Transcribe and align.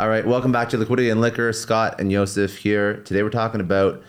All 0.00 0.08
right, 0.08 0.26
welcome 0.26 0.50
back 0.50 0.70
to 0.70 0.78
Liquidity 0.78 1.10
and 1.10 1.20
Liquor. 1.20 1.52
Scott 1.52 2.00
and 2.00 2.10
Yosef 2.10 2.56
here. 2.56 3.02
Today 3.04 3.22
we're 3.22 3.28
talking 3.28 3.60
about 3.60 4.02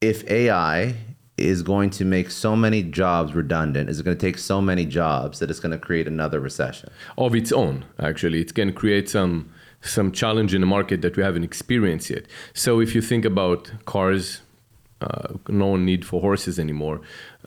if 0.00 0.26
AI 0.30 0.94
is 1.36 1.62
going 1.62 1.90
to 1.90 2.06
make 2.06 2.30
so 2.30 2.56
many 2.56 2.82
jobs 2.82 3.34
redundant, 3.34 3.90
is 3.90 4.00
it 4.00 4.04
going 4.04 4.16
to 4.16 4.26
take 4.26 4.38
so 4.38 4.62
many 4.62 4.86
jobs 4.86 5.38
that 5.40 5.50
it's 5.50 5.60
going 5.60 5.72
to 5.72 5.78
create 5.78 6.08
another 6.08 6.40
recession? 6.40 6.88
Of 7.18 7.34
its 7.34 7.52
own, 7.52 7.84
actually, 8.00 8.40
it 8.40 8.54
can 8.54 8.72
create 8.72 9.10
some 9.10 9.52
some 9.82 10.10
challenge 10.10 10.54
in 10.54 10.62
the 10.62 10.66
market 10.66 11.02
that 11.02 11.18
we 11.18 11.22
haven't 11.22 11.44
experienced 11.44 12.08
yet. 12.08 12.24
So 12.54 12.80
if 12.80 12.94
you 12.94 13.02
think 13.02 13.26
about 13.26 13.70
cars, 13.84 14.40
uh, 15.02 15.34
no 15.48 15.76
need 15.76 16.06
for 16.06 16.22
horses 16.22 16.58
anymore. 16.58 17.02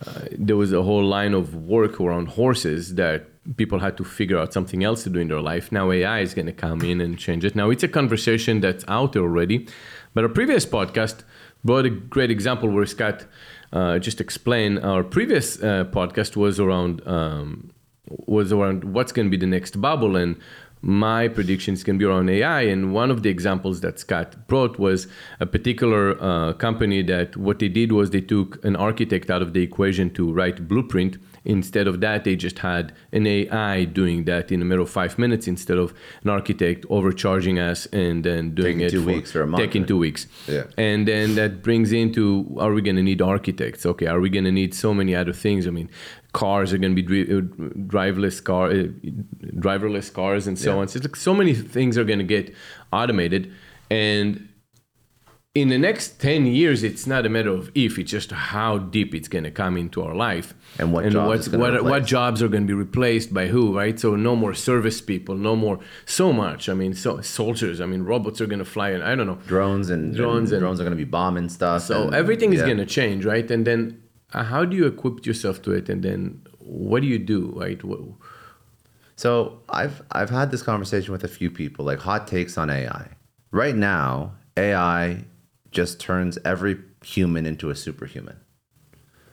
Uh, 0.06 0.26
there 0.38 0.58
was 0.58 0.72
a 0.72 0.84
whole 0.84 1.04
line 1.04 1.34
of 1.34 1.56
work 1.56 2.00
around 2.00 2.28
horses 2.28 2.94
that 2.96 3.26
people 3.58 3.80
had 3.80 3.98
to 3.98 4.04
figure 4.04 4.38
out 4.38 4.54
something 4.54 4.84
else 4.84 5.04
to 5.04 5.10
do 5.10 5.20
in 5.20 5.28
their 5.28 5.42
life. 5.42 5.72
Now 5.72 5.92
AI 5.92 6.20
is 6.20 6.34
going 6.34 6.46
to 6.46 6.54
come 6.54 6.82
in 6.82 7.02
and 7.02 7.18
change 7.18 7.44
it. 7.46 7.56
Now 7.56 7.70
it's 7.70 7.84
a 7.84 7.88
conversation 7.88 8.62
that's 8.62 8.86
out 8.88 9.14
there 9.14 9.24
already, 9.24 9.68
but 10.14 10.24
our 10.24 10.30
previous 10.30 10.66
podcast 10.66 11.24
brought 11.64 11.86
a 11.86 11.90
great 11.90 12.32
example 12.32 12.70
where 12.70 12.86
Scott 12.86 13.26
uh, 13.74 14.00
just 14.00 14.22
explained. 14.22 14.80
Our 14.80 15.04
previous 15.04 15.62
uh, 15.62 15.86
podcast 15.92 16.36
was 16.36 16.60
around 16.60 17.06
um, 17.08 17.72
was 18.26 18.52
around 18.52 18.84
what's 18.86 19.12
going 19.12 19.28
to 19.28 19.30
be 19.30 19.38
the 19.38 19.46
next 19.46 19.80
bubble 19.80 20.16
and 20.16 20.36
my 20.82 21.28
predictions 21.28 21.84
can 21.84 21.98
be 21.98 22.06
around 22.06 22.30
AI. 22.30 22.62
And 22.62 22.94
one 22.94 23.12
of 23.12 23.24
the 23.24 23.30
examples 23.30 23.82
that 23.82 24.00
Scott 24.00 24.48
brought 24.48 24.80
was 24.80 25.08
a 25.40 25.46
particular 25.46 26.22
uh, 26.22 26.54
company 26.54 27.02
that 27.04 27.36
what 27.36 27.60
they 27.60 27.68
did 27.68 27.92
was 27.92 28.12
they 28.12 28.22
took 28.22 28.64
an 28.64 28.76
architect 28.76 29.30
out 29.30 29.42
of 29.42 29.54
the 29.54 29.62
equation 29.62 30.10
to 30.12 30.32
write 30.32 30.68
blueprint. 30.68 31.18
Instead 31.58 31.88
of 31.88 32.00
that, 32.02 32.24
they 32.26 32.36
just 32.36 32.60
had 32.60 32.94
an 33.12 33.26
AI 33.26 33.84
doing 33.86 34.26
that 34.26 34.52
in 34.52 34.62
a 34.62 34.66
matter 34.66 34.82
of 34.82 34.90
five 34.90 35.18
minutes 35.18 35.48
instead 35.48 35.80
of 35.80 35.94
an 36.24 36.30
architect 36.30 36.86
overcharging 36.92 37.58
us 37.58 37.88
and 37.88 38.24
then 38.24 38.54
doing 38.54 38.78
Taking 38.78 38.82
it 38.88 38.92
two 38.92 39.02
for, 39.04 39.08
weeks 39.14 39.36
or 39.36 39.42
a 39.42 39.48
month, 39.48 39.62
Taking 39.64 39.82
right? 39.82 39.88
two 39.88 39.98
weeks. 39.98 40.28
Yeah. 40.48 40.66
And 40.78 41.08
then 41.08 41.34
that 41.36 41.64
brings 41.64 41.92
into 41.92 42.24
are 42.60 42.72
we 42.72 42.82
going 42.84 42.98
to 42.98 43.02
need 43.12 43.22
architects? 43.22 43.84
Okay, 43.84 44.06
are 44.06 44.20
we 44.20 44.30
going 44.30 44.46
to 44.46 44.52
need 44.52 44.76
so 44.76 44.94
many 44.94 45.16
other 45.16 45.34
things? 45.34 45.66
I 45.66 45.72
mean, 45.72 45.90
cars 46.34 46.72
are 46.72 46.78
going 46.78 46.96
to 46.96 47.02
be 47.02 47.08
dri- 47.12 47.30
uh, 47.38 47.42
driverless 47.96 48.44
car, 48.44 48.68
uh, 48.70 48.84
driverless 49.68 50.14
cars, 50.14 50.46
and 50.46 50.58
so 50.60 50.74
Yeah. 50.76 50.82
on. 50.82 50.88
So, 50.88 50.98
it's 50.98 51.08
like 51.08 51.16
so 51.16 51.34
many 51.34 51.54
things 51.56 51.98
are 51.98 52.04
going 52.04 52.20
to 52.20 52.26
get 52.26 52.54
automated, 52.94 53.52
and 53.90 54.49
in 55.62 55.70
the 55.70 55.78
next 55.78 56.20
10 56.20 56.46
years 56.46 56.84
it's 56.84 57.06
not 57.08 57.26
a 57.26 57.30
matter 57.30 57.50
of 57.50 57.72
if 57.76 57.98
it's 58.00 58.12
just 58.12 58.32
how 58.32 58.78
deep 58.78 59.14
it's 59.14 59.28
going 59.28 59.44
to 59.44 59.52
come 59.52 59.76
into 59.78 60.02
our 60.02 60.16
life 60.16 60.54
And 60.80 60.92
what 60.94 61.10
jobs 61.10 61.50
what, 61.50 61.60
what, 61.60 61.84
what 61.84 62.06
jobs 62.06 62.42
are 62.44 62.48
going 62.48 62.64
to 62.64 62.68
be 62.68 62.74
replaced 62.88 63.34
by 63.34 63.48
who 63.48 63.78
right 63.78 64.00
so 64.00 64.16
no 64.16 64.36
more 64.36 64.54
service 64.54 65.00
people 65.02 65.36
no 65.36 65.56
more 65.56 65.80
so 66.06 66.32
much 66.34 66.70
i 66.70 66.74
mean 66.74 66.94
so 66.94 67.22
soldiers 67.22 67.82
i 67.82 67.86
mean 67.86 68.04
robots 68.04 68.40
are 68.42 68.48
going 68.54 68.64
to 68.68 68.72
fly 68.78 68.90
and 68.90 69.04
i 69.04 69.16
don't 69.16 69.28
know 69.28 69.40
Drones 69.48 69.90
and 69.90 70.16
Drones 70.16 70.52
and 70.52 70.54
and- 70.58 70.62
drones 70.62 70.80
are 70.80 70.84
going 70.88 70.98
to 71.00 71.04
be 71.06 71.12
bombing 71.20 71.50
stuff. 71.50 71.84
so 71.84 72.04
and- 72.04 72.16
everything 72.16 72.54
is 72.54 72.60
yeah. 72.60 72.66
going 72.66 72.78
to 72.78 72.86
change 73.00 73.26
right 73.26 73.50
and 73.52 73.66
then 73.66 74.02
uh, 74.34 74.44
how 74.44 74.64
do 74.66 74.76
you 74.78 74.86
equip 74.86 75.26
yourself 75.26 75.62
to 75.64 75.72
it 75.72 75.90
and 75.90 76.04
then 76.04 76.42
what 76.60 77.00
do 77.02 77.08
you 77.08 77.20
do 77.36 77.42
right 77.64 77.82
What- 77.84 78.02
So 79.26 79.32
I've 79.82 79.98
I've 80.18 80.30
had 80.40 80.48
this 80.54 80.64
conversation 80.72 81.12
with 81.16 81.24
a 81.26 81.34
few 81.40 81.50
people, 81.62 81.82
like 81.92 82.00
hot 82.10 82.24
takes 82.36 82.54
on 82.62 82.68
AI. 82.70 83.06
Right 83.52 83.76
now, 83.76 84.10
AI 84.56 85.26
just 85.72 86.00
turns 86.00 86.38
every 86.44 86.78
human 87.04 87.46
into 87.46 87.70
a 87.70 87.76
superhuman. 87.76 88.40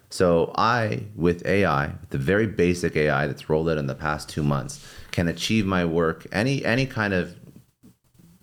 So 0.08 0.52
I, 0.56 1.04
with 1.16 1.44
AI, 1.46 1.92
the 2.10 2.18
very 2.18 2.46
basic 2.46 2.96
AI 2.96 3.26
that's 3.26 3.48
rolled 3.48 3.68
out 3.68 3.78
in 3.78 3.86
the 3.86 3.94
past 3.94 4.28
two 4.28 4.42
months, 4.42 4.86
can 5.10 5.28
achieve 5.28 5.66
my 5.66 5.84
work, 5.84 6.26
any 6.30 6.64
any 6.64 6.86
kind 6.86 7.12
of 7.12 7.34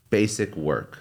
basic 0.09 0.55
work 0.55 0.99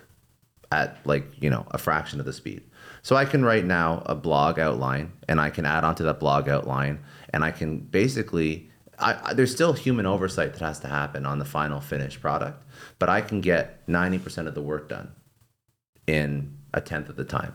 at 0.73 0.97
like 1.05 1.27
you 1.41 1.51
know 1.51 1.67
a 1.73 1.79
fraction 1.79 2.19
of 2.19 2.25
the 2.25 2.33
speed 2.33 2.63
so 3.03 3.15
i 3.15 3.27
can 3.27 3.45
write 3.45 3.67
now 3.67 4.03
a 4.07 4.15
blog 4.15 4.59
outline 4.59 5.13
and 5.29 5.39
i 5.39 5.51
can 5.51 5.67
add 5.67 5.85
onto 5.85 6.03
that 6.03 6.19
blog 6.19 6.49
outline 6.49 6.99
and 7.35 7.45
i 7.45 7.51
can 7.51 7.79
basically 7.79 8.71
I, 8.99 9.19
I, 9.23 9.35
there's 9.35 9.53
still 9.53 9.75
human 9.75 10.07
oversight 10.07 10.55
that 10.55 10.61
has 10.61 10.81
to 10.81 10.89
happen 10.89 11.27
on 11.27 11.39
the 11.39 11.45
final 11.45 11.81
finished 11.81 12.23
product 12.23 12.67
but 12.99 13.11
i 13.11 13.21
can 13.21 13.43
get 13.43 13.87
90% 13.87 14.47
of 14.47 14.55
the 14.55 14.63
work 14.63 14.89
done 14.89 15.13
in 16.07 16.57
a 16.75 16.81
tenth 16.81 17.09
of 17.09 17.17
the 17.17 17.25
time 17.25 17.55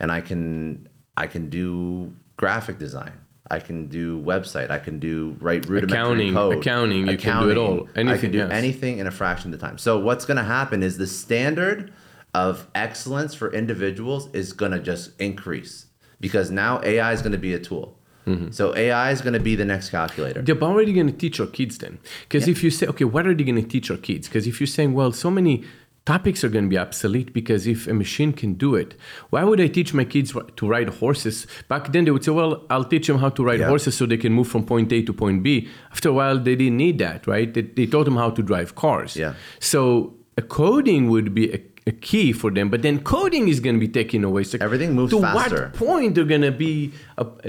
and 0.00 0.10
i 0.12 0.20
can 0.20 0.88
i 1.16 1.26
can 1.26 1.48
do 1.48 2.12
graphic 2.36 2.78
design 2.78 3.12
i 3.50 3.58
can 3.58 3.86
do 3.88 4.20
website 4.22 4.70
i 4.70 4.78
can 4.78 4.98
do 4.98 5.36
write 5.40 5.66
rudimentary 5.68 6.28
Accounting- 6.28 6.34
code 6.34 6.58
accounting, 6.58 7.06
you 7.08 7.16
can 7.18 7.42
do 7.42 7.50
it 7.50 7.56
all. 7.58 7.88
i 7.96 8.00
Anything, 8.00 8.20
can 8.20 8.32
do 8.32 8.38
yes. 8.38 8.50
anything 8.52 8.98
in 8.98 9.06
a 9.06 9.10
fraction 9.10 9.52
of 9.52 9.60
the 9.60 9.66
time 9.66 9.78
so 9.78 9.98
what's 9.98 10.24
going 10.24 10.36
to 10.36 10.42
happen 10.58 10.82
is 10.82 10.98
the 10.98 11.06
standard 11.06 11.92
of 12.34 12.66
excellence 12.74 13.34
for 13.34 13.52
individuals 13.52 14.28
is 14.34 14.52
going 14.52 14.72
to 14.72 14.78
just 14.80 15.18
increase 15.20 15.86
because 16.20 16.50
now 16.50 16.80
ai 16.82 17.12
is 17.12 17.22
going 17.22 17.32
to 17.32 17.38
be 17.38 17.54
a 17.54 17.58
tool 17.60 17.94
Mm-hmm. 18.26 18.50
so 18.50 18.76
ai 18.76 19.10
is 19.10 19.22
going 19.22 19.32
to 19.32 19.40
be 19.40 19.54
the 19.56 19.64
next 19.64 19.88
calculator 19.88 20.40
but 20.42 20.46
They're 20.46 20.62
already 20.68 20.92
going 20.92 21.06
to 21.06 21.14
teach 21.14 21.40
our 21.40 21.46
kids 21.46 21.78
then. 21.78 21.98
Because 22.24 22.46
if 22.46 22.62
you 22.62 22.68
say, 22.70 22.86
okay, 22.86 23.04
what 23.06 23.26
are 23.26 23.32
they 23.32 23.42
going 23.42 23.56
to 23.62 23.66
teach 23.66 23.90
our 23.90 23.96
kids? 23.96 24.28
Because 24.28 24.46
if 24.46 24.60
you're 24.60 24.66
saying, 24.66 24.92
well, 24.92 25.12
so 25.12 25.30
many 25.30 25.64
topics 26.12 26.40
are 26.44 26.52
going 26.56 26.66
to 26.68 26.72
be 26.76 26.78
obsolete 26.86 27.30
because 27.40 27.62
if 27.74 27.80
a 27.86 27.94
machine 28.04 28.32
can 28.40 28.50
do 28.54 28.70
it, 28.82 28.90
why 29.32 29.42
would 29.48 29.60
I 29.66 29.68
teach 29.78 29.90
my 30.00 30.04
kids 30.14 30.30
to 30.58 30.62
ride 30.74 30.88
horses? 31.00 31.46
Back 31.72 31.92
then 31.92 32.02
they 32.04 32.12
would 32.14 32.24
say, 32.24 32.32
well, 32.40 32.52
I'll 32.70 32.88
teach 32.92 33.06
them 33.08 33.18
how 33.24 33.30
to 33.36 33.42
ride 33.44 33.60
Yeah. 33.60 33.68
horses 33.72 33.96
so 33.98 34.06
they 34.06 34.16
can 34.24 34.32
move 34.38 34.48
from 34.48 34.62
point 34.64 34.92
A 34.92 35.02
to 35.08 35.12
point 35.12 35.42
B. 35.46 35.68
After 35.94 36.08
a 36.08 36.12
while, 36.20 36.38
they 36.46 36.56
didn't 36.56 36.78
need 36.78 36.96
that, 37.06 37.26
right? 37.26 37.52
They, 37.54 37.62
they 37.62 37.86
taught 37.86 38.04
them 38.10 38.16
how 38.16 38.30
to 38.30 38.42
drive 38.42 38.74
cars. 38.74 39.16
Yeah. 39.16 39.34
So 39.72 40.14
a 40.36 40.42
coding 40.42 41.02
would 41.10 41.34
be 41.34 41.44
a, 41.52 41.60
a 41.86 41.92
key 41.92 42.32
for 42.32 42.50
them, 42.50 42.66
but 42.70 42.80
then 42.82 42.96
coding 43.02 43.48
is 43.48 43.60
going 43.60 43.76
to 43.78 43.80
be 43.88 43.92
taken 44.00 44.24
away. 44.24 44.44
So 44.44 44.56
Everything 44.60 44.94
moves 44.94 45.12
to 45.12 45.20
faster. 45.20 45.64
what 45.64 45.74
point 45.74 46.14
they're 46.14 46.32
going 46.36 46.48
to 46.52 46.56
be 46.66 46.92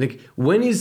like 0.04 0.20
when 0.36 0.64
is 0.64 0.80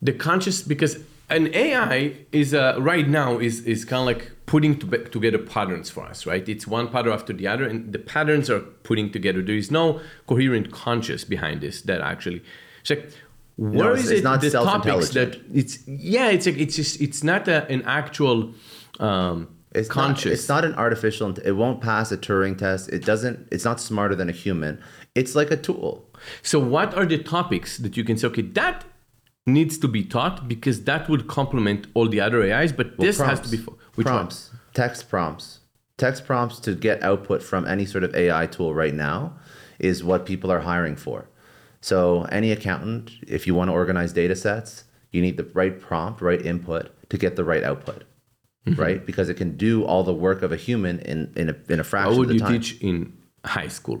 the 0.00 0.12
conscious 0.12 0.62
because 0.62 0.92
an 1.30 1.44
AI 1.54 2.14
is 2.32 2.52
uh, 2.52 2.76
right 2.80 3.08
now 3.08 3.38
is 3.38 3.60
is 3.74 3.84
kind 3.84 4.00
of 4.02 4.06
like 4.06 4.31
putting 4.46 4.78
to, 4.78 4.86
together 5.04 5.38
patterns 5.38 5.88
for 5.90 6.04
us, 6.04 6.26
right? 6.26 6.48
It's 6.48 6.66
one 6.66 6.88
pattern 6.88 7.12
after 7.12 7.32
the 7.32 7.46
other, 7.46 7.64
and 7.64 7.92
the 7.92 7.98
patterns 7.98 8.50
are 8.50 8.60
putting 8.60 9.10
together. 9.10 9.42
There 9.42 9.56
is 9.56 9.70
no 9.70 10.00
coherent 10.26 10.70
conscious 10.72 11.24
behind 11.24 11.60
this 11.60 11.82
that 11.82 12.00
actually. 12.00 12.42
It's 12.80 12.90
like 12.90 13.12
where 13.56 13.92
it's- 13.92 14.06
is 14.06 14.10
it's 14.10 14.20
it 14.20 14.24
not 14.24 14.40
the 14.40 14.50
topics 14.50 15.10
that 15.10 15.38
it's 15.54 15.86
yeah 15.86 16.28
it's 16.30 16.46
like 16.46 16.58
it's 16.58 16.74
just 16.74 17.00
it's 17.00 17.22
not 17.22 17.46
a, 17.48 17.68
an 17.70 17.82
actual 17.82 18.52
um, 18.98 19.48
it's 19.72 19.88
conscious. 19.88 20.24
not, 20.24 20.32
it's 20.32 20.48
not 20.48 20.64
an 20.64 20.74
artificial 20.74 21.34
it 21.38 21.52
won't 21.52 21.80
pass 21.80 22.10
a 22.12 22.16
turing 22.16 22.56
test 22.56 22.88
it 22.88 23.04
doesn't 23.04 23.46
it's 23.52 23.64
not 23.64 23.78
smarter 23.80 24.14
than 24.14 24.28
a 24.28 24.32
human 24.32 24.82
it's 25.14 25.34
like 25.34 25.50
a 25.50 25.56
tool 25.56 26.08
So, 26.42 26.58
what 26.58 26.94
are 26.94 27.04
the 27.06 27.18
topics 27.18 27.78
that 27.78 27.96
you 27.96 28.04
can 28.04 28.16
say, 28.16 28.26
okay, 28.28 28.42
that 28.42 28.84
needs 29.46 29.76
to 29.78 29.88
be 29.88 30.04
taught 30.04 30.48
because 30.48 30.84
that 30.84 31.08
would 31.08 31.26
complement 31.26 31.86
all 31.94 32.08
the 32.08 32.20
other 32.20 32.42
AIs, 32.42 32.72
but 32.72 32.96
this 32.98 33.18
has 33.18 33.40
to 33.40 33.48
be 33.48 33.56
fo- 33.56 33.76
which 33.94 34.04
one? 34.06 34.14
prompts 34.14 34.50
text 34.74 35.08
prompts 35.10 35.60
text 35.98 36.24
prompts 36.24 36.58
to 36.60 36.74
get 36.74 37.02
output 37.02 37.42
from 37.42 37.66
any 37.66 37.84
sort 37.84 38.02
of 38.04 38.14
ai 38.14 38.46
tool 38.46 38.72
right 38.74 38.94
now 38.94 39.34
is 39.78 40.02
what 40.02 40.24
people 40.24 40.50
are 40.50 40.60
hiring 40.60 40.96
for 40.96 41.28
so 41.82 42.22
any 42.38 42.50
accountant 42.50 43.10
if 43.28 43.46
you 43.46 43.54
want 43.54 43.68
to 43.68 43.72
organize 43.74 44.14
data 44.14 44.34
sets 44.34 44.84
you 45.10 45.20
need 45.20 45.36
the 45.36 45.44
right 45.52 45.78
prompt 45.78 46.22
right 46.22 46.40
input 46.46 46.88
to 47.10 47.18
get 47.18 47.36
the 47.36 47.44
right 47.44 47.62
output 47.64 48.04
Mm-hmm. 48.64 48.80
right 48.80 49.04
because 49.04 49.28
it 49.28 49.34
can 49.34 49.56
do 49.56 49.84
all 49.84 50.04
the 50.04 50.14
work 50.14 50.40
of 50.42 50.52
a 50.52 50.56
human 50.56 51.00
in 51.00 51.32
in 51.36 51.48
a, 51.50 51.56
in 51.68 51.80
a 51.80 51.84
fraction 51.84 52.12
How 52.12 52.18
would 52.20 52.30
you 52.30 52.38
time 52.38 52.52
teach 52.60 52.80
in 52.80 53.12
high 53.44 53.66
school? 53.66 54.00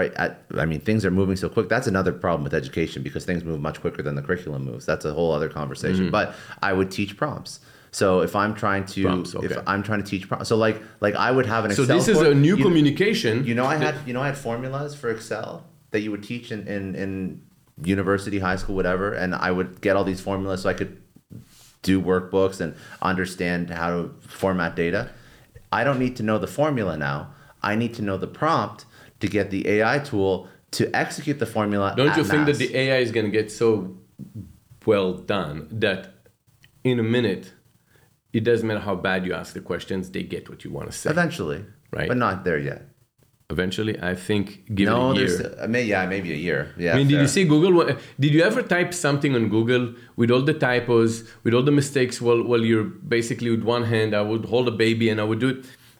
Right 0.00 0.12
at, 0.24 0.30
i 0.58 0.66
mean 0.70 0.80
things 0.88 1.04
are 1.06 1.10
moving 1.20 1.36
so 1.36 1.48
quick. 1.48 1.66
That's 1.74 1.86
another 1.94 2.12
problem 2.24 2.42
with 2.46 2.54
education 2.62 3.02
because 3.02 3.24
things 3.24 3.42
move 3.50 3.60
much 3.68 3.78
quicker 3.84 4.02
than 4.06 4.14
the 4.18 4.22
curriculum 4.28 4.62
moves. 4.70 4.84
That's 4.90 5.04
a 5.10 5.12
whole 5.18 5.32
other 5.38 5.48
conversation. 5.60 6.10
But 6.10 6.26
i 6.68 6.70
would 6.76 6.90
teach 6.98 7.12
prompts. 7.22 7.52
So 8.00 8.06
if 8.28 8.32
i'm 8.42 8.52
trying 8.64 8.84
to 8.94 9.00
Mm-hmm. 9.04 9.22
Prompts, 9.30 9.34
if 9.48 9.52
i'm 9.72 9.82
trying 9.88 10.02
to 10.04 10.08
teach 10.12 10.24
prompts 10.28 10.48
so 10.50 10.56
like 10.66 10.76
like 11.06 11.14
i 11.26 11.30
would 11.36 11.46
have 11.54 11.62
an 11.66 11.70
So 11.78 11.82
excel 11.82 11.96
this 11.98 12.08
is 12.12 12.18
for- 12.18 12.30
a 12.32 12.34
new 12.46 12.56
you, 12.58 12.64
communication. 12.66 13.34
you 13.48 13.54
know 13.58 13.66
i 13.74 13.76
had 13.86 13.94
you 14.06 14.12
know 14.14 14.22
i 14.26 14.28
had 14.32 14.38
formulas 14.48 14.90
for 15.00 15.08
excel 15.16 15.48
that 15.92 16.00
you 16.04 16.10
would 16.12 16.24
teach 16.32 16.46
in 16.54 16.60
in, 16.76 16.82
in 17.02 17.12
university 17.96 18.38
high 18.48 18.58
school 18.60 18.74
whatever 18.80 19.06
and 19.22 19.30
i 19.48 19.50
would 19.56 19.70
get 19.86 19.92
all 19.96 20.04
these 20.12 20.20
formulas 20.28 20.58
so 20.62 20.68
i 20.74 20.76
could 20.80 20.92
do 21.82 22.00
workbooks 22.00 22.60
and 22.62 22.74
understand 23.02 23.62
how 23.80 23.88
to 23.90 24.14
format 24.42 24.74
data. 24.74 25.10
I 25.70 25.84
don't 25.84 25.98
need 26.04 26.16
to 26.16 26.22
know 26.22 26.38
the 26.38 26.46
formula 26.46 26.96
now. 26.96 27.18
I 27.62 27.72
need 27.76 27.92
to 27.98 28.02
know 28.02 28.16
the 28.16 28.26
prompt 28.40 28.86
to 29.24 29.28
get 29.36 29.46
the 29.54 29.60
ai 29.74 29.98
tool 30.10 30.34
to 30.78 30.82
execute 31.04 31.38
the 31.44 31.50
formula 31.56 31.86
Don't 32.00 32.16
you 32.20 32.24
think 32.32 32.42
that 32.50 32.58
the 32.64 32.70
AI 32.82 32.98
is 33.06 33.10
going 33.16 33.26
to 33.30 33.34
get 33.40 33.48
so 33.62 33.68
well 34.90 35.10
done 35.36 35.56
that 35.84 36.00
in 36.90 36.96
a 37.04 37.06
minute, 37.16 37.44
it 38.38 38.42
doesn't 38.48 38.66
matter 38.70 38.84
how 38.88 38.96
bad 39.08 39.18
you 39.26 39.32
ask 39.40 39.50
the 39.58 39.64
questions, 39.72 40.02
they 40.14 40.24
get 40.34 40.42
what 40.50 40.58
you 40.64 40.70
want 40.76 40.86
to 40.90 40.96
say. 41.00 41.08
eventually 41.16 41.60
Right. 41.98 42.08
but 42.12 42.18
not 42.26 42.36
there 42.48 42.62
yet 42.72 42.82
Eventually, 43.56 43.94
I 44.12 44.14
think, 44.28 44.46
give 44.76 44.86
no 44.88 45.10
a 45.10 45.14
there's 45.18 45.38
year. 45.38 45.54
I 45.64 45.66
mean, 45.74 45.86
yeah 45.92 46.02
maybe 46.14 46.30
a 46.38 46.40
year 46.48 46.62
yeah 46.84 46.92
I 46.92 46.96
mean, 46.98 47.08
did 47.12 47.20
you 47.24 47.30
see 47.36 47.44
Google? 47.52 47.74
Did 48.22 48.32
you 48.36 48.42
ever 48.50 48.62
type 48.74 48.90
something 49.06 49.32
on 49.38 49.44
Google 49.56 49.84
with 50.20 50.30
all 50.34 50.44
the 50.50 50.56
typos, 50.66 51.12
with 51.44 51.52
all 51.56 51.64
the 51.70 51.76
mistakes? 51.82 52.14
Well, 52.26 52.40
well, 52.50 52.62
you're 52.70 52.88
basically 53.16 53.50
with 53.54 53.64
one 53.76 53.84
hand, 53.94 54.10
I 54.20 54.22
would 54.30 54.44
hold 54.52 54.66
a 54.74 54.76
baby 54.86 55.06
and 55.12 55.18
I 55.24 55.24
would 55.30 55.40
do 55.46 55.50
it. 55.54 55.58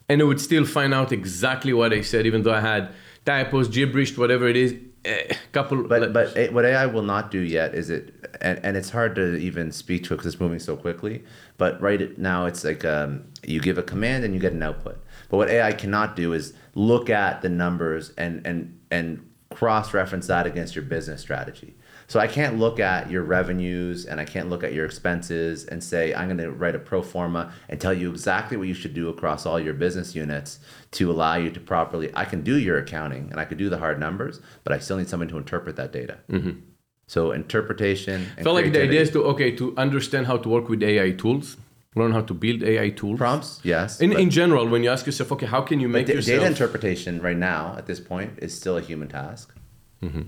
and 0.09 0.17
it 0.23 0.27
would 0.31 0.41
still 0.49 0.67
find 0.79 0.93
out 0.99 1.11
exactly 1.21 1.73
what 1.81 1.91
I 1.99 2.01
said, 2.13 2.23
even 2.31 2.41
though 2.45 2.57
I 2.63 2.65
had 2.73 2.83
typos, 3.25 3.69
gibberish, 3.69 4.17
whatever 4.17 4.49
it 4.49 4.57
is. 4.57 4.75
A 5.07 5.37
couple, 5.53 5.83
But 5.85 6.15
but 6.15 6.35
a- 6.37 6.49
what 6.49 6.65
AI 6.65 6.87
will 6.87 7.03
not 7.03 7.31
do 7.31 7.39
yet 7.41 7.75
is 7.75 7.91
it, 7.91 8.15
and, 8.41 8.59
and 8.65 8.75
it's 8.75 8.89
hard 8.89 9.15
to 9.17 9.37
even 9.37 9.71
speak 9.71 10.05
to 10.05 10.15
it 10.15 10.17
because 10.17 10.33
it's 10.33 10.41
moving 10.41 10.59
so 10.59 10.77
quickly. 10.77 11.23
But 11.59 11.79
right 11.81 12.17
now, 12.19 12.47
it's 12.47 12.65
like 12.65 12.87
um, 12.87 13.25
you 13.47 13.61
give 13.61 13.77
a 13.77 13.83
command 13.83 14.25
and 14.25 14.33
you 14.33 14.41
get 14.41 14.55
an 14.55 14.63
output. 14.63 14.99
But 15.29 15.37
what 15.37 15.51
AI 15.51 15.73
cannot 15.73 16.17
do 16.17 16.33
is 16.33 16.55
look 16.75 17.11
at 17.11 17.43
the 17.43 17.51
numbers 17.51 18.13
and 18.17 18.47
and 18.47 18.79
and 18.91 19.29
cross 19.51 19.93
reference 19.93 20.27
that 20.29 20.47
against 20.47 20.75
your 20.75 20.85
business 20.85 21.21
strategy. 21.21 21.75
So 22.07 22.21
I 22.21 22.27
can't 22.27 22.59
look 22.59 22.79
at 22.81 23.11
your 23.11 23.23
revenues 23.23 24.05
and 24.05 24.21
I 24.21 24.25
can't 24.25 24.49
look 24.49 24.63
at 24.63 24.73
your 24.73 24.85
expenses 24.85 25.65
and 25.65 25.83
say 25.83 26.15
I'm 26.15 26.27
going 26.27 26.39
to 26.39 26.51
write 26.51 26.75
a 26.75 26.79
pro 26.79 27.03
forma 27.03 27.53
and 27.69 27.81
tell 27.81 27.95
you 27.95 28.11
exactly 28.11 28.57
what 28.57 28.69
you 28.69 28.75
should 28.75 28.95
do 28.95 29.09
across 29.09 29.47
all 29.47 29.59
your 29.59 29.75
business 29.75 30.15
units 30.15 30.59
to 30.93 31.11
allow 31.11 31.37
you 31.37 31.51
to 31.51 31.61
properly. 31.61 32.11
I 32.15 32.25
can 32.25 32.43
do 32.43 32.59
your 32.59 32.79
accounting 32.79 33.29
and 33.31 33.41
I 33.41 33.45
could 33.45 33.59
do 33.59 33.69
the 33.69 33.79
hard 33.79 33.99
numbers, 33.99 34.41
but 34.65 34.73
I 34.73 34.79
still 34.79 34.99
need 34.99 35.09
someone 35.09 35.29
to 35.29 35.39
interpret 35.39 35.77
that 35.77 35.93
data. 35.93 36.19
Mm-hmm. 36.31 36.61
So 37.07 37.33
interpretation. 37.33 38.27
And 38.37 38.45
felt 38.45 38.57
like 38.57 38.73
the 38.73 38.83
idea 38.83 39.01
is 39.01 39.11
to 39.11 39.25
okay 39.25 39.51
to 39.57 39.77
understand 39.77 40.27
how 40.27 40.37
to 40.39 40.49
work 40.49 40.69
with 40.69 40.83
AI 40.83 41.13
tools, 41.13 41.57
learn 41.95 42.13
how 42.13 42.23
to 42.23 42.35
build 42.35 42.63
AI 42.63 42.91
tools. 42.91 43.19
prompts, 43.19 43.61
yes. 43.63 44.01
In, 44.01 44.13
in 44.13 44.31
general, 44.31 44.67
when 44.69 44.83
you 44.83 44.91
ask 44.91 45.07
yourself, 45.07 45.33
okay, 45.33 45.47
how 45.47 45.61
can 45.61 45.81
you 45.81 45.89
make 45.89 46.07
Da- 46.07 46.15
yourself 46.15 46.41
data 46.41 46.47
interpretation 46.51 47.21
right 47.21 47.37
now 47.37 47.75
at 47.77 47.87
this 47.87 48.01
point 48.01 48.39
is 48.39 48.57
still 48.57 48.77
a 48.77 48.81
human 48.81 49.09
task. 49.09 49.55
Mm-hmm. 50.03 50.23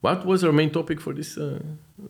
What 0.00 0.24
was 0.24 0.44
our 0.44 0.52
main 0.52 0.70
topic 0.70 1.00
for 1.00 1.12
this? 1.12 1.36
Uh, 1.36 1.58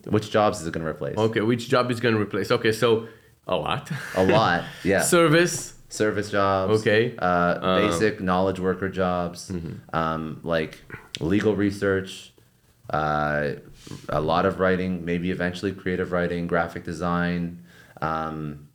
Which 0.05 0.29
jobs 0.31 0.61
is 0.61 0.67
it 0.67 0.73
going 0.73 0.83
to 0.85 0.89
replace? 0.91 1.17
okay, 1.17 1.41
which 1.41 1.67
job 1.69 1.89
is 1.91 1.99
going 1.99 2.15
to 2.15 2.21
replace? 2.21 2.51
Okay, 2.51 2.71
so 2.71 3.07
a 3.47 3.55
lot. 3.55 3.89
A 4.15 4.23
lot, 4.23 4.63
yeah. 4.83 5.01
Service. 5.01 5.73
Service 5.89 6.29
jobs. 6.29 6.81
Okay. 6.81 7.15
Uh, 7.17 7.79
basic 7.87 8.21
knowledge 8.21 8.59
worker 8.59 8.89
jobs, 8.89 9.49
Mm-hmm. 9.49 9.95
um, 9.95 10.39
like 10.43 10.77
legal 11.19 11.55
research, 11.55 12.31
uh, 12.91 13.53
a 14.09 14.21
lot 14.21 14.45
of 14.45 14.59
writing, 14.59 15.03
maybe 15.03 15.31
eventually 15.31 15.71
creative 15.71 16.11
writing, 16.11 16.45
graphic 16.45 16.83
design. 16.83 17.63
Um, 18.03 18.67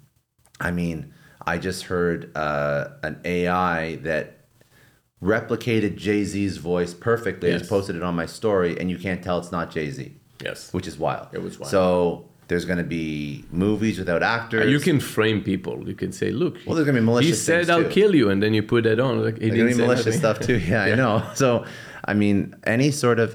I 0.60 0.72
mean, 0.72 1.14
I 1.46 1.58
just 1.58 1.84
heard 1.84 2.36
uh, 2.36 2.88
an 3.04 3.20
AI 3.24 3.96
that 3.96 4.33
replicated 5.22 5.96
Jay 5.96 6.24
Z's 6.24 6.56
voice 6.58 6.92
perfectly. 6.94 7.52
I 7.54 7.58
just 7.58 7.70
posted 7.70 7.96
it 7.96 8.02
on 8.02 8.14
my 8.14 8.26
story, 8.26 8.78
and 8.78 8.90
you 8.90 8.98
can't 8.98 9.22
tell 9.22 9.38
it's 9.38 9.52
not 9.52 9.70
Jay 9.70 9.90
Z, 9.90 10.12
Yes. 10.42 10.72
which 10.72 10.86
is 10.86 10.98
wild. 10.98 11.28
It 11.32 11.42
was 11.42 11.58
wild. 11.58 11.70
So 11.70 12.28
there's 12.48 12.64
going 12.66 12.78
to 12.78 12.84
be 12.84 13.44
movies 13.50 13.98
without 13.98 14.22
actors. 14.22 14.70
You 14.70 14.80
can 14.80 15.00
frame 15.00 15.42
people. 15.42 15.88
You 15.88 15.94
can 15.94 16.12
say, 16.12 16.30
look, 16.30 16.58
Well, 16.66 16.74
there's 16.76 16.86
gonna 16.86 17.00
be 17.00 17.04
malicious 17.06 17.30
he 17.30 17.36
said 17.36 17.70
I'll 17.70 17.84
too. 17.84 17.88
kill 17.88 18.14
you, 18.14 18.28
and 18.30 18.42
then 18.42 18.52
you 18.54 18.62
put 18.62 18.84
that 18.84 19.00
on. 19.00 19.22
Like, 19.24 19.38
he 19.40 19.48
There's 19.48 19.58
gonna 19.60 19.70
be 19.70 19.80
malicious 19.80 20.16
stuff 20.18 20.40
too. 20.40 20.58
Yeah, 20.68 20.82
I 20.84 20.94
know. 20.94 21.22
So, 21.34 21.64
I 22.04 22.12
mean, 22.12 22.54
any 22.64 22.90
sort 22.90 23.18
of, 23.18 23.34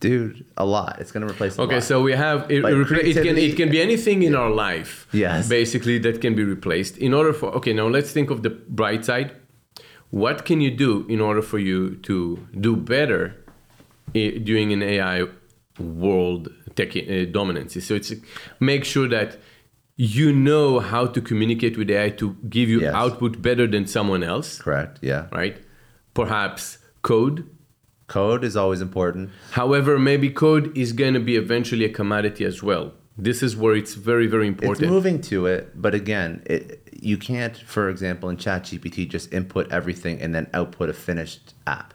dude, 0.00 0.44
a 0.58 0.66
lot. 0.66 0.98
It's 1.00 1.10
gonna 1.10 1.26
replace. 1.26 1.56
A 1.58 1.62
Okay, 1.62 1.76
lot. 1.76 1.82
so 1.84 2.02
we 2.02 2.12
have 2.12 2.50
it, 2.50 2.62
Like 2.62 2.74
it 2.74 3.14
can 3.14 3.38
it 3.38 3.56
can 3.56 3.70
be 3.70 3.80
anything 3.80 4.22
in 4.24 4.34
our 4.34 4.50
life. 4.50 5.08
Yes. 5.12 5.48
Basically, 5.48 5.96
that 6.00 6.20
can 6.20 6.34
be 6.34 6.44
replaced. 6.44 6.98
In 6.98 7.14
order 7.14 7.32
for 7.32 7.48
okay, 7.56 7.72
now 7.72 7.88
let's 7.88 8.12
think 8.12 8.28
of 8.30 8.42
the 8.42 8.50
bright 8.50 9.06
side. 9.06 9.32
What 10.10 10.44
can 10.44 10.60
you 10.60 10.70
do 10.70 11.04
in 11.08 11.20
order 11.20 11.42
for 11.42 11.58
you 11.58 11.96
to 11.96 12.38
do 12.58 12.76
better 12.76 13.34
i- 14.14 14.40
during 14.42 14.72
an 14.72 14.82
AI 14.82 15.24
world 15.78 16.48
tech 16.74 16.96
uh, 16.96 17.24
dominance? 17.30 17.82
So 17.84 17.94
it's 17.94 18.12
make 18.60 18.84
sure 18.84 19.08
that 19.08 19.36
you 19.96 20.32
know 20.32 20.78
how 20.80 21.06
to 21.06 21.20
communicate 21.20 21.76
with 21.76 21.90
AI 21.90 22.10
to 22.10 22.36
give 22.48 22.68
you 22.68 22.80
Yes. 22.80 22.94
output 22.94 23.42
better 23.42 23.66
than 23.66 23.86
someone 23.86 24.22
else, 24.22 24.58
correct. 24.62 24.98
Yeah, 25.02 25.26
right? 25.32 25.56
Perhaps 26.14 26.78
code. 27.02 27.44
code 28.06 28.42
is 28.44 28.56
always 28.56 28.80
important. 28.80 29.28
However, 29.50 29.98
maybe 29.98 30.30
code 30.30 30.74
is 30.76 30.92
going 30.94 31.12
to 31.14 31.20
be 31.20 31.36
eventually 31.36 31.84
a 31.84 31.90
commodity 31.90 32.44
as 32.46 32.62
well. 32.62 32.92
This 33.18 33.42
is 33.42 33.54
where 33.56 33.74
it's 33.74 33.94
very, 33.94 34.26
very 34.26 34.46
important. 34.46 34.82
It's 34.84 34.90
moving 34.90 35.20
to 35.22 35.44
it, 35.46 35.72
but 35.74 35.94
again, 35.94 36.40
it 36.46 36.77
you 37.00 37.16
can't, 37.16 37.56
for 37.56 37.88
example, 37.88 38.28
in 38.28 38.36
ChatGPT, 38.36 39.08
just 39.08 39.32
input 39.32 39.70
everything 39.70 40.20
and 40.20 40.34
then 40.34 40.48
output 40.52 40.88
a 40.88 40.92
finished 40.92 41.54
app. 41.66 41.94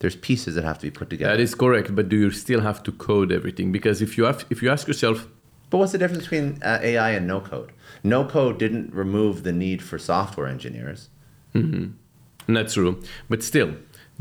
There's 0.00 0.16
pieces 0.16 0.54
that 0.54 0.64
have 0.64 0.78
to 0.78 0.86
be 0.86 0.90
put 0.90 1.10
together. 1.10 1.32
That 1.36 1.42
is 1.42 1.54
correct, 1.54 1.94
but 1.94 2.08
do 2.08 2.16
you 2.16 2.30
still 2.30 2.60
have 2.60 2.82
to 2.84 2.92
code 2.92 3.32
everything? 3.32 3.72
Because 3.72 4.00
if 4.00 4.16
you 4.16 4.24
have, 4.24 4.44
if 4.50 4.62
you 4.62 4.70
ask 4.70 4.86
yourself, 4.86 5.26
But 5.70 5.78
what's 5.78 5.92
the 5.92 5.98
difference 5.98 6.22
between 6.22 6.62
uh, 6.62 6.78
AI 6.82 7.10
and 7.10 7.26
no 7.26 7.40
code? 7.40 7.72
No 8.04 8.24
code 8.24 8.58
didn't 8.58 8.94
remove 8.94 9.42
the 9.42 9.52
need 9.52 9.82
for 9.82 9.98
software 9.98 10.46
engineers. 10.46 11.08
and 11.54 12.56
that's 12.56 12.74
true, 12.74 13.02
but 13.28 13.42
still, 13.42 13.74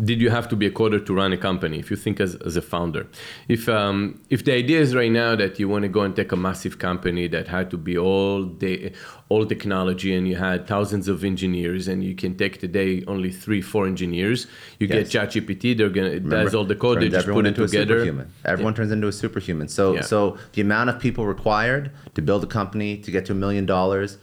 did 0.04 0.22
you 0.22 0.30
have 0.30 0.48
to 0.50 0.56
be 0.56 0.68
a 0.68 0.72
coder 0.72 1.04
to 1.06 1.14
run 1.14 1.34
a 1.34 1.38
company? 1.38 1.80
If 1.80 1.90
you 1.90 1.98
think 1.98 2.20
as, 2.20 2.36
as 2.36 2.56
a 2.56 2.62
founder, 2.62 3.08
if 3.48 3.68
um, 3.68 4.22
if 4.30 4.46
the 4.46 4.54
idea 4.54 4.80
is 4.80 4.94
right 4.94 5.12
now 5.12 5.36
that 5.36 5.60
you 5.60 5.68
want 5.68 5.84
to 5.84 5.90
go 5.90 6.02
and 6.02 6.16
take 6.16 6.32
a 6.32 6.36
massive 6.36 6.78
company 6.78 7.28
that 7.30 7.48
had 7.48 7.72
to 7.72 7.78
be 7.78 7.98
all 7.98 8.44
day, 8.44 8.94
all 9.30 9.46
technology, 9.46 10.14
and 10.16 10.28
you 10.28 10.36
had 10.36 10.68
thousands 10.68 11.08
of 11.08 11.24
engineers, 11.24 11.88
and 11.88 12.04
you 12.04 12.14
can 12.16 12.38
take 12.38 12.60
today 12.60 13.04
only 13.08 13.32
three, 13.32 13.62
four 13.62 13.88
engineers, 13.88 14.46
you 14.80 14.88
Yes. 14.88 15.10
get 15.12 15.30
ChatGPT, 15.30 15.76
they're 15.76 15.90
gonna 15.90 16.10
it 16.10 16.30
does 16.30 16.54
all 16.54 16.66
the 16.66 16.76
code, 16.76 17.02
they 17.02 17.10
just 17.10 17.28
put 17.28 17.48
it 17.48 17.56
together. 17.56 17.96
superhuman. 18.00 18.28
Everyone 18.46 18.74
turns 18.76 18.92
into 18.92 19.08
a 19.08 19.12
superhuman. 19.12 19.68
So 19.68 19.96
Yeah. 19.96 20.02
so 20.02 20.38
the 20.54 20.62
amount 20.62 20.90
of 20.92 21.00
people 21.00 21.26
required 21.26 21.90
to 22.14 22.22
build 22.22 22.44
a 22.44 22.48
company 22.48 22.98
to 22.98 23.10
get 23.12 23.26
to 23.28 23.32
a 23.32 23.36
million 23.36 23.66
dollars. 23.66 24.18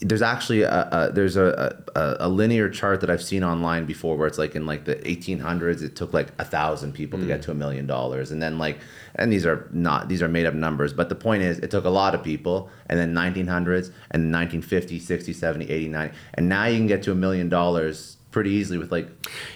There's 0.00 0.22
actually 0.22 0.62
a, 0.62 0.88
a 0.90 1.12
there's 1.12 1.36
a, 1.36 1.76
a, 1.94 2.16
a 2.26 2.28
linear 2.28 2.68
chart 2.68 3.00
that 3.00 3.10
I've 3.10 3.22
seen 3.22 3.44
online 3.44 3.86
before 3.86 4.16
where 4.16 4.26
it's 4.26 4.38
like 4.38 4.54
in 4.56 4.66
like 4.66 4.84
the 4.84 4.96
1800s 4.96 5.82
it 5.82 5.94
took 5.96 6.12
like 6.12 6.28
a 6.38 6.44
thousand 6.44 6.92
people 6.92 7.18
to 7.20 7.26
get 7.26 7.40
Mm. 7.40 7.44
to 7.44 7.50
a 7.52 7.54
million 7.54 7.86
dollars 7.86 8.30
and 8.32 8.42
then 8.42 8.58
like 8.58 8.78
and 9.14 9.32
these 9.32 9.46
are 9.46 9.68
not 9.72 10.08
these 10.08 10.20
are 10.22 10.28
made 10.28 10.46
up 10.46 10.54
numbers 10.54 10.92
but 10.92 11.08
the 11.08 11.14
point 11.14 11.42
is 11.42 11.58
it 11.60 11.70
took 11.70 11.84
a 11.84 11.90
lot 11.90 12.14
of 12.14 12.22
people 12.24 12.68
and 12.88 12.98
then 12.98 13.14
1900s 13.14 13.86
and 14.10 14.30
1950 14.32 14.98
60 14.98 15.32
70 15.32 15.70
80 15.70 15.88
90 15.88 16.14
and 16.34 16.48
now 16.48 16.64
you 16.66 16.76
can 16.76 16.86
get 16.88 17.02
to 17.04 17.12
a 17.12 17.14
million 17.14 17.48
dollars 17.48 18.16
pretty 18.32 18.50
easily 18.50 18.78
with 18.78 18.90
like 18.90 19.08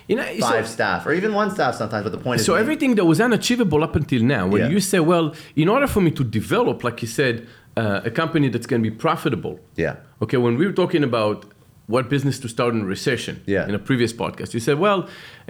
You 0.07 0.17
know, 0.17 0.25
so- 0.39 0.49
five 0.51 0.69
staff 0.69 1.05
or 1.07 1.13
even 1.13 1.35
one 1.35 1.51
staff 1.51 1.75
sometimes 1.75 2.05
but 2.05 2.13
the 2.13 2.19
point 2.27 2.41
is 2.41 2.47
So 2.47 2.55
everything 2.55 2.95
that 2.95 3.05
was 3.05 3.21
unachievable 3.21 3.83
up 3.83 3.97
until 3.97 4.23
now, 4.23 4.47
when 4.47 4.63
Yeah. 4.63 4.69
you 4.69 4.79
say, 4.81 5.01
well, 5.01 5.35
in 5.57 5.69
order 5.69 5.89
for 5.89 6.01
me 6.01 6.11
to 6.13 6.23
develop, 6.23 6.85
like 6.85 7.03
you 7.03 7.09
said, 7.09 7.47
uh, 7.81 8.01
a 8.11 8.11
company 8.11 8.49
that's 8.53 8.67
going 8.71 8.83
to 8.85 8.91
be 8.91 8.97
profitable. 9.07 9.55
yeah 9.85 9.95
Okay, 10.23 10.39
when 10.47 10.55
we 10.61 10.65
were 10.69 10.77
talking 10.83 11.05
about 11.05 11.39
what 11.95 12.09
business 12.09 12.39
to 12.41 12.49
start 12.49 12.75
in 12.75 12.81
a 12.81 12.89
recession 12.97 13.35
Yeah. 13.47 13.69
in 13.69 13.75
a 13.75 13.79
previous 13.79 14.13
podcast, 14.23 14.51
you 14.55 14.61
said, 14.61 14.77
well, 14.87 15.01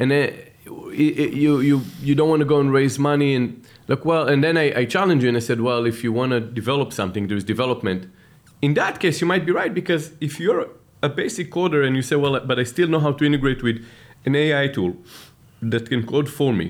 and 0.00 0.08
uh, 0.12 0.16
y- 0.16 1.14
y- 1.20 1.32
you 1.42 1.52
you 1.68 1.76
you 2.06 2.14
don't 2.18 2.28
want 2.34 2.42
to 2.46 2.48
go 2.54 2.58
and 2.60 2.68
raise 2.80 2.96
money 3.10 3.30
and 3.38 3.46
look 3.90 4.02
well, 4.04 4.24
and 4.32 4.38
then 4.44 4.56
I, 4.64 4.66
I 4.80 4.84
challenged 4.96 5.22
you 5.24 5.28
and 5.32 5.36
I 5.42 5.44
said, 5.50 5.58
well, 5.68 5.82
if 5.92 5.98
you 6.04 6.10
want 6.20 6.30
to 6.36 6.40
develop 6.60 6.88
something, 6.92 7.28
there's 7.28 7.44
development. 7.54 8.00
In 8.60 8.74
that 8.74 8.94
case, 9.02 9.16
you 9.22 9.28
might 9.32 9.44
be 9.46 9.52
right 9.60 9.72
because 9.80 10.04
if 10.20 10.32
you're 10.42 10.62
a 11.02 11.08
basic 11.08 11.46
coder 11.56 11.80
and 11.86 11.92
you 11.96 12.02
say, 12.02 12.16
well, 12.24 12.34
but 12.50 12.56
I 12.62 12.64
still 12.74 12.88
know 12.92 13.00
how 13.06 13.12
to 13.18 13.24
integrate 13.24 13.62
with 13.62 13.78
an 14.26 14.34
AI 14.34 14.68
tool 14.76 14.92
that 15.72 15.84
can 15.88 16.02
code 16.06 16.28
for 16.28 16.52
me, 16.60 16.66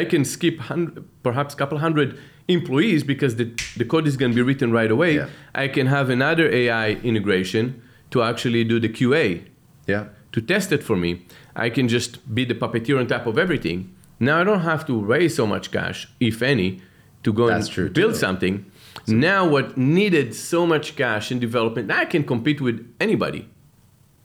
I 0.00 0.04
can 0.12 0.24
skip 0.24 0.56
hundred, 0.70 1.04
perhaps 1.22 1.54
a 1.54 1.56
couple 1.56 1.78
hundred 1.78 2.08
employees 2.48 3.02
because 3.04 3.36
the, 3.36 3.46
the 3.76 3.84
code 3.84 4.06
is 4.06 4.16
going 4.16 4.32
to 4.32 4.36
be 4.36 4.42
written 4.42 4.70
right 4.70 4.90
away. 4.90 5.16
Yeah. 5.16 5.28
I 5.54 5.68
can 5.68 5.86
have 5.86 6.10
another 6.10 6.50
AI 6.50 6.90
integration 6.90 7.82
to 8.10 8.22
actually 8.22 8.64
do 8.64 8.78
the 8.78 8.88
QA 8.88 9.44
yeah 9.86 10.06
to 10.32 10.40
test 10.40 10.72
it 10.72 10.82
for 10.82 10.96
me. 10.96 11.24
I 11.54 11.70
can 11.70 11.86
just 11.88 12.34
be 12.34 12.44
the 12.44 12.54
puppeteer 12.54 12.98
on 12.98 13.06
top 13.06 13.26
of 13.26 13.38
everything. 13.38 13.94
Now 14.18 14.40
I 14.40 14.44
don't 14.44 14.62
have 14.62 14.84
to 14.86 15.00
raise 15.00 15.36
so 15.36 15.46
much 15.46 15.70
cash, 15.70 16.08
if 16.18 16.42
any, 16.42 16.80
to 17.22 17.32
go 17.32 17.46
That's 17.46 17.66
and 17.66 17.74
true, 17.74 17.90
build 17.90 18.14
too. 18.14 18.18
something. 18.18 18.66
now 19.06 19.46
what 19.46 19.76
needed 19.78 20.34
so 20.34 20.66
much 20.66 20.96
cash 20.96 21.30
in 21.30 21.38
development, 21.38 21.92
I 21.92 22.04
can 22.04 22.24
compete 22.24 22.60
with 22.60 22.84
anybody. 23.00 23.48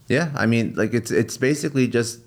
Yeah, 0.07 0.31
I 0.35 0.47
mean, 0.47 0.73
like 0.75 0.95
it's 0.95 1.11
it's 1.11 1.37
basically 1.37 1.87
just 1.87 2.21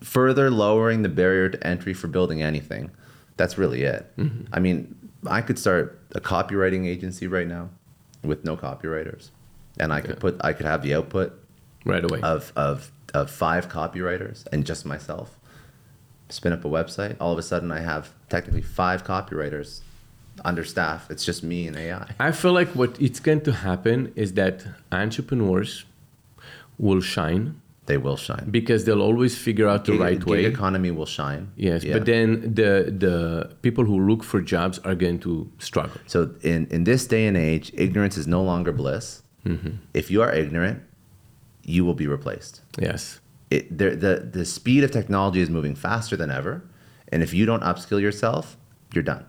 further 0.00 0.50
lowering 0.50 1.02
the 1.02 1.08
barrier 1.08 1.48
to 1.50 1.66
entry 1.66 1.94
for 1.94 2.08
building 2.08 2.42
anything. 2.42 2.90
That's 3.36 3.56
really 3.56 3.82
it. 3.82 4.10
Mm-hmm. 4.16 4.52
I 4.52 4.58
mean, 4.58 4.94
I 5.26 5.40
could 5.42 5.58
start 5.58 5.98
a 6.12 6.20
copywriting 6.20 6.86
agency 6.86 7.26
right 7.26 7.46
now 7.46 7.70
with 8.22 8.44
no 8.44 8.56
copywriters, 8.56 9.30
and 9.78 9.92
I 9.92 10.00
could 10.00 10.20
put 10.20 10.36
I 10.42 10.52
could 10.52 10.66
have 10.66 10.82
the 10.82 10.94
output 10.94 11.32
Right 11.84 12.04
away. 12.04 12.20
of 12.22 12.52
of 12.56 12.90
of 13.12 13.30
five 13.30 13.68
copywriters 13.68 14.46
and 14.52 14.64
just 14.66 14.84
myself. 14.86 15.38
Spin 16.30 16.52
up 16.52 16.64
a 16.64 16.68
website. 16.68 17.16
All 17.20 17.32
of 17.32 17.38
a 17.38 17.42
sudden, 17.42 17.70
I 17.70 17.80
have 17.80 18.12
technically 18.28 18.62
five 18.62 19.04
copywriters 19.04 19.80
understaffed. 20.44 21.10
It's 21.10 21.24
just 21.24 21.44
me 21.44 21.66
and 21.68 21.76
AI. 21.76 22.14
I 22.18 22.32
feel 22.32 22.52
like 22.52 22.68
what 22.70 23.00
it's 23.00 23.20
going 23.20 23.42
to 23.42 23.52
happen 23.52 24.12
is 24.16 24.32
that 24.32 24.64
entrepreneurs 24.90 25.84
will 26.78 27.00
shine 27.00 27.60
They 27.86 27.98
will 27.98 28.16
shine. 28.16 28.46
because 28.50 28.84
they'll 28.86 29.02
always 29.02 29.36
figure 29.36 29.68
out 29.68 29.84
the 29.84 29.92
Gig- 29.92 30.00
right 30.00 30.18
gig 30.18 30.28
way. 30.28 30.44
economy 30.46 30.90
will 30.90 31.06
shine. 31.18 31.42
Yes, 31.56 31.84
Yeah. 31.84 31.94
but 31.98 32.06
then 32.06 32.54
the 32.60 32.70
the 33.04 33.16
people 33.62 33.84
who 33.84 33.98
look 34.10 34.24
for 34.24 34.40
jobs 34.40 34.78
are 34.88 34.94
going 34.94 35.18
to 35.20 35.32
struggle. 35.58 35.98
So 36.06 36.18
in, 36.42 36.66
in 36.70 36.84
this 36.84 37.06
day 37.06 37.26
and 37.26 37.36
age, 37.36 37.66
ignorance 37.74 38.16
is 38.16 38.26
no 38.26 38.42
longer 38.42 38.72
bliss. 38.72 39.22
Mm-hmm. 39.46 39.70
If 39.92 40.10
you 40.10 40.22
are 40.22 40.32
ignorant, 40.32 40.78
you 41.62 41.84
will 41.84 41.94
be 41.94 42.06
replaced. 42.06 42.62
Yes. 42.80 43.20
It, 43.50 43.76
the, 43.78 43.90
the, 44.04 44.14
the 44.38 44.44
speed 44.44 44.82
of 44.84 44.90
technology 44.90 45.40
is 45.40 45.50
moving 45.50 45.74
faster 45.76 46.16
than 46.16 46.30
ever. 46.30 46.62
And 47.12 47.22
if 47.22 47.34
you 47.34 47.44
don't 47.46 47.62
upskill 47.62 48.00
yourself, 48.00 48.56
you're 48.94 49.04
done. 49.04 49.24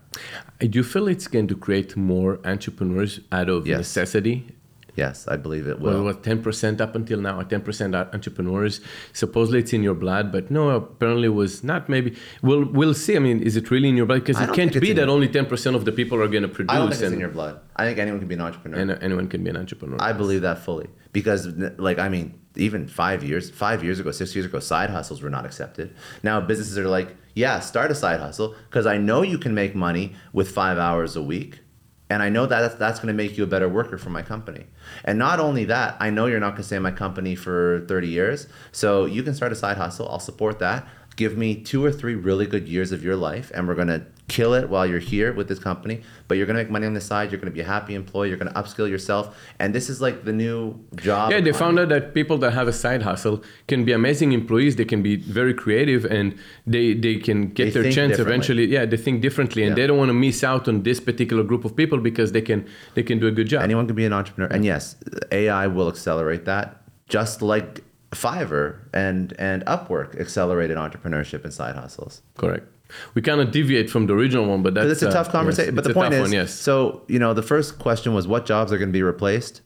I 0.62 0.68
do 0.68 0.82
feel 0.84 1.08
it's 1.10 1.28
going 1.28 1.48
to 1.48 1.56
create 1.56 1.96
more 1.98 2.40
entrepreneurs 2.46 3.20
out 3.32 3.50
of 3.50 3.68
Yes. 3.68 3.78
necessity. 3.80 4.48
Yes, 4.96 5.28
I 5.28 5.36
believe 5.36 5.68
it 5.68 5.80
Well, 5.82 5.96
will. 5.96 6.04
what 6.06 6.24
ten 6.24 6.42
percent 6.42 6.80
up 6.80 6.96
until 6.96 7.20
now? 7.20 7.42
Ten 7.42 7.62
percent 7.62 7.94
entrepreneurs. 7.96 8.80
Supposedly 9.14 9.60
it's 9.60 9.74
in 9.74 9.84
your 9.84 9.94
blood, 9.94 10.32
but 10.32 10.50
no, 10.50 10.70
apparently 10.70 11.26
it 11.28 11.34
was 11.44 11.64
not. 11.64 11.90
Maybe 11.90 12.16
we'll 12.42 12.66
we'll 12.66 12.94
see. 12.94 13.16
I 13.16 13.20
mean, 13.20 13.42
is 13.42 13.56
it 13.58 13.70
really 13.72 13.90
in 13.90 13.98
your 13.98 14.06
blood? 14.06 14.22
Because 14.24 14.40
it 14.42 14.54
can't 14.54 14.80
be 14.80 14.94
that 14.94 15.10
only 15.10 15.28
ten 15.28 15.46
percent 15.46 15.76
of 15.76 15.84
the 15.86 15.92
people 15.92 16.22
are 16.22 16.28
going 16.28 16.44
to 16.44 16.48
produce, 16.50 16.74
I 16.74 16.80
don't 16.80 16.90
think 16.92 17.02
it's 17.02 17.12
in 17.14 17.20
your 17.20 17.30
blood. 17.30 17.60
I 17.76 17.86
think 17.86 18.00
anyone 18.00 18.20
can 18.20 18.28
be 18.30 18.36
an 18.36 18.42
entrepreneur. 18.42 18.80
and 18.80 18.92
anyone 19.04 19.28
can 19.28 19.44
be 19.44 19.50
an 19.50 19.58
entrepreneur. 19.58 19.98
I 20.00 20.14
believe 20.14 20.42
that 20.44 20.60
fully 20.60 20.88
because, 21.12 21.48
like, 21.78 22.00
I 22.00 22.08
mean, 22.08 22.40
even 22.56 22.88
five 22.88 23.22
years, 23.22 23.50
five 23.50 23.84
years 23.84 24.00
ago, 24.00 24.12
six 24.12 24.34
years 24.34 24.46
ago, 24.46 24.60
side 24.60 24.90
hustles 24.90 25.22
were 25.22 25.30
not 25.30 25.46
accepted. 25.46 25.94
Now 26.24 26.40
businesses 26.40 26.78
are 26.78 26.88
like, 26.88 27.10
yeah, 27.34 27.60
start 27.60 27.92
a 27.92 27.96
side 27.96 28.22
hustle 28.22 28.56
because 28.70 28.86
I 28.86 28.98
know 28.98 29.24
you 29.24 29.38
can 29.38 29.54
make 29.54 29.76
money 29.76 30.14
with 30.32 30.50
five 30.52 30.78
hours 30.78 31.18
a 31.18 31.22
week, 31.22 31.60
and 32.10 32.22
I 32.22 32.30
know 32.30 32.46
that 32.46 32.60
that's, 32.60 32.76
that's 32.76 33.00
going 33.00 33.08
to 33.08 33.14
make 33.14 33.38
you 33.38 33.44
a 33.44 33.48
better 33.48 33.68
worker 33.68 33.98
for 33.98 34.10
my 34.10 34.22
company. 34.22 34.66
And 35.04 35.18
not 35.18 35.40
only 35.40 35.66
that, 35.66 35.98
I 36.00 36.10
know 36.12 36.28
you're 36.28 36.40
not 36.40 36.52
going 36.52 36.58
to 36.58 36.64
stay 36.64 36.76
in 36.76 36.84
my 36.84 36.92
company 36.92 37.36
for 37.36 37.84
30 37.88 38.08
years, 38.08 38.48
so 38.72 39.06
you 39.06 39.24
can 39.24 39.34
start 39.34 39.52
a 39.52 39.56
side 39.56 39.78
hustle. 39.78 40.08
I'll 40.10 40.20
support 40.20 40.60
that. 40.60 40.88
Give 41.16 41.38
me 41.38 41.56
two 41.56 41.84
or 41.84 41.92
three 41.92 42.16
really 42.16 42.46
good 42.46 42.68
years 42.68 42.92
of 42.92 43.04
your 43.04 43.16
life, 43.16 43.52
and 43.56 43.68
we're 43.68 43.76
going 43.76 43.88
to 43.88 44.06
kill 44.28 44.56
it 44.56 44.70
while 44.70 44.86
you're 44.88 45.00
here 45.00 45.32
with 45.34 45.48
this 45.48 45.60
company. 45.60 46.02
But 46.28 46.38
you're 46.38 46.48
going 46.48 46.58
to 46.58 46.64
make 46.64 46.72
money 46.72 46.88
on 46.88 46.94
the 46.96 47.02
side. 47.02 47.32
You're 47.32 47.40
going 47.40 47.52
to 47.52 47.56
be 47.56 47.62
a 47.62 47.66
happy 47.66 47.94
employee. 47.94 48.30
You're 48.30 48.38
going 48.38 48.52
to 48.52 48.60
upskill 48.60 48.90
yourself, 48.90 49.38
and 49.60 49.76
this 49.76 49.90
is 49.90 50.02
like 50.02 50.26
the 50.26 50.34
new 50.34 50.80
job. 50.96 51.32
yeah, 51.32 51.40
they 51.40 51.52
found 51.52 51.78
out 51.80 51.90
that 51.90 52.14
people 52.16 52.38
that 52.40 52.52
have 52.52 52.68
a 52.68 52.74
side 52.74 53.04
hustle 53.04 53.44
can 53.68 53.86
be 53.86 53.92
amazing 53.92 54.32
employees. 54.32 54.76
They 54.76 54.86
can 54.86 55.04
be 55.04 55.16
very 55.18 55.54
creative, 55.54 56.06
and 56.06 56.36
they 56.66 56.94
they 56.96 57.16
can 57.18 57.50
get 57.50 57.74
They 57.74 57.82
their 57.82 57.92
chance 57.92 58.18
eventually. 58.18 58.66
Yeah, 58.66 58.86
they 58.86 58.98
think 58.98 59.22
differently, 59.22 59.64
and 59.64 59.72
Yeah. 59.72 59.84
they 59.84 59.88
don't 59.88 59.98
want 59.98 60.10
to 60.10 60.14
miss 60.14 60.44
out 60.44 60.68
on 60.68 60.84
this 60.84 61.00
particular 61.00 61.44
group 61.44 61.64
of 61.66 61.76
people 61.76 62.00
because 62.00 62.32
they 62.32 62.42
can 62.42 62.66
they 62.96 63.04
can 63.04 63.20
do 63.20 63.28
a 63.28 63.32
good 63.32 63.48
job. 63.48 63.62
Anyone 63.64 63.86
can 63.88 63.96
be 63.96 64.06
an 64.06 64.14
entrepreneur. 64.14 64.50
And 64.52 64.66
yes, 64.66 64.96
AI 65.32 65.68
will 65.68 65.88
accelerate 65.88 66.46
that, 66.46 66.82
just 67.08 67.42
like 67.42 67.82
Fiverr 68.12 68.78
and, 68.94 69.34
and 69.38 69.66
Upwork 69.66 70.20
accelerated 70.20 70.78
entrepreneurship 70.78 71.44
and 71.44 71.54
side 71.54 71.76
hustles. 71.76 72.22
Correct. 72.38 72.66
We 73.14 73.22
kind 73.22 73.42
of 73.42 73.52
deviate 73.52 73.90
from 73.90 74.08
the 74.08 74.14
original 74.14 74.46
one, 74.46 74.62
but 74.64 74.74
that's 74.74 74.86
But 74.86 74.92
it's 74.92 75.02
a 75.04 75.10
uh, 75.10 75.14
tough 75.14 75.30
conversation. 75.30 75.74
yes, 75.74 75.76
but 75.76 75.84
the 75.84 75.94
point 75.94 76.14
is, 76.14 76.22
one, 76.22 76.32
yes. 76.32 76.54
so, 76.54 77.04
you 77.08 77.20
know, 77.20 77.34
the 77.34 77.44
first 77.44 77.80
question 77.80 78.14
was 78.14 78.28
what 78.28 78.46
jobs 78.46 78.72
are 78.72 78.78
going 78.78 78.90
to 78.90 78.94
be 78.94 79.04
replaced? 79.04 79.62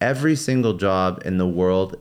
Every 0.00 0.36
single 0.36 0.74
job 0.74 1.22
in 1.24 1.38
the 1.38 1.46
world, 1.46 1.96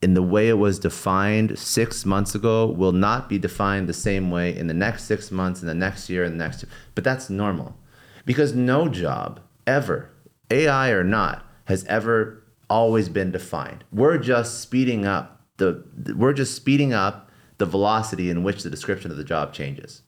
in 0.00 0.14
the 0.14 0.22
way 0.22 0.48
it 0.48 0.58
was 0.58 0.78
defined 0.78 1.58
six 1.58 2.06
months 2.06 2.34
ago, 2.34 2.66
will 2.66 2.92
not 2.92 3.28
be 3.28 3.38
defined 3.38 3.88
the 3.88 3.92
same 3.92 4.30
way 4.30 4.56
in 4.56 4.68
the 4.68 4.74
next 4.74 5.04
six 5.04 5.30
months, 5.30 5.60
in 5.60 5.66
the 5.66 5.74
next 5.74 6.08
year, 6.08 6.24
and 6.24 6.40
the 6.40 6.44
next. 6.44 6.64
But 6.94 7.04
that's 7.04 7.28
normal, 7.28 7.76
because 8.24 8.54
no 8.54 8.88
job 8.88 9.40
ever, 9.66 10.10
AI 10.50 10.90
or 10.90 11.04
not, 11.04 11.44
has 11.66 11.84
ever 11.84 12.42
always 12.70 13.08
been 13.08 13.30
defined. 13.30 13.84
We're 13.92 14.18
just 14.18 14.60
speeding 14.60 15.04
up 15.04 15.42
the. 15.58 15.84
We're 16.16 16.32
just 16.32 16.54
speeding 16.54 16.94
up 16.94 17.29
the 17.60 17.66
velocity 17.66 18.30
in 18.30 18.42
which 18.42 18.62
the 18.62 18.70
description 18.70 19.10
of 19.10 19.18
the 19.18 19.22
job 19.22 19.52
changes. 19.52 20.02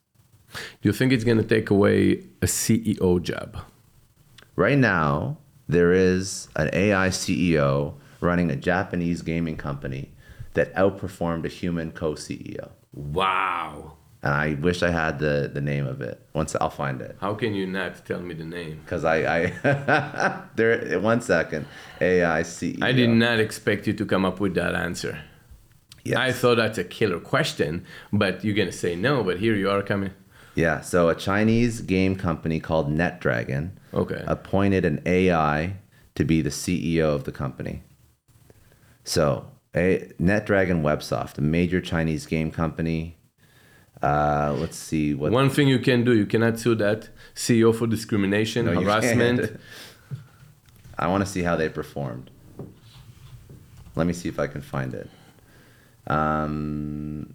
Do 0.54 0.88
you 0.88 0.92
think 0.92 1.12
it's 1.12 1.22
going 1.22 1.36
to 1.36 1.44
take 1.44 1.68
away 1.70 2.24
a 2.40 2.46
CEO 2.46 3.22
job? 3.22 3.58
Right 4.56 4.78
now, 4.78 5.36
there 5.68 5.92
is 5.92 6.48
an 6.56 6.70
AI 6.72 7.08
CEO 7.08 7.94
running 8.20 8.50
a 8.50 8.56
Japanese 8.56 9.20
gaming 9.20 9.56
company 9.56 10.12
that 10.54 10.74
outperformed 10.74 11.44
a 11.44 11.48
human 11.48 11.92
co 11.92 12.14
CEO. 12.14 12.70
Wow. 12.94 13.98
And 14.22 14.32
I 14.32 14.54
wish 14.54 14.82
I 14.82 14.90
had 14.90 15.18
the, 15.18 15.50
the 15.52 15.60
name 15.60 15.86
of 15.86 16.00
it. 16.00 16.24
Once 16.32 16.54
I'll 16.58 16.70
find 16.70 17.02
it. 17.02 17.16
How 17.20 17.34
can 17.34 17.54
you 17.54 17.66
not 17.66 18.04
tell 18.06 18.20
me 18.20 18.34
the 18.34 18.44
name? 18.44 18.80
Because 18.84 19.04
I, 19.04 19.16
I 19.26 20.42
there 20.54 21.00
one 21.00 21.20
second. 21.20 21.66
AI 22.00 22.42
CEO. 22.42 22.82
I 22.82 22.92
did 22.92 23.10
not 23.10 23.40
expect 23.40 23.86
you 23.86 23.92
to 23.92 24.06
come 24.06 24.24
up 24.24 24.40
with 24.40 24.54
that 24.54 24.74
answer. 24.74 25.18
Yes. 26.04 26.18
I 26.18 26.32
thought 26.32 26.56
that's 26.56 26.78
a 26.78 26.84
killer 26.84 27.20
question, 27.20 27.84
but 28.12 28.44
you're 28.44 28.54
going 28.54 28.70
to 28.70 28.76
say 28.76 28.96
no, 28.96 29.22
but 29.22 29.38
here 29.38 29.54
you 29.54 29.70
are 29.70 29.82
coming. 29.82 30.10
Yeah. 30.54 30.80
So 30.80 31.08
a 31.08 31.14
Chinese 31.14 31.80
game 31.80 32.16
company 32.16 32.60
called 32.60 32.90
NetDragon 32.90 33.70
Okay. 33.94 34.22
appointed 34.26 34.84
an 34.84 35.00
AI 35.06 35.76
to 36.14 36.24
be 36.24 36.42
the 36.42 36.50
CEO 36.50 37.14
of 37.14 37.24
the 37.24 37.32
company. 37.32 37.82
So, 39.04 39.46
a 39.74 40.12
NetDragon 40.20 40.82
Websoft, 40.82 41.38
a 41.38 41.40
major 41.40 41.80
Chinese 41.80 42.26
game 42.26 42.50
company. 42.50 43.16
Uh, 44.02 44.54
let's 44.58 44.76
see 44.76 45.14
what. 45.14 45.32
One 45.32 45.50
thing 45.50 45.68
you 45.68 45.78
can 45.78 46.04
do, 46.04 46.12
you 46.14 46.26
cannot 46.26 46.58
sue 46.58 46.74
that 46.76 47.08
CEO 47.34 47.74
for 47.74 47.86
discrimination, 47.86 48.66
No, 48.66 48.80
harassment. 48.80 49.58
I 50.98 51.06
want 51.08 51.24
to 51.24 51.30
see 51.30 51.42
how 51.42 51.56
they 51.56 51.68
performed. 51.68 52.30
Let 53.96 54.06
me 54.06 54.12
see 54.12 54.28
if 54.28 54.38
I 54.38 54.46
can 54.46 54.60
find 54.60 54.94
it. 54.94 55.08
Um, 56.06 57.34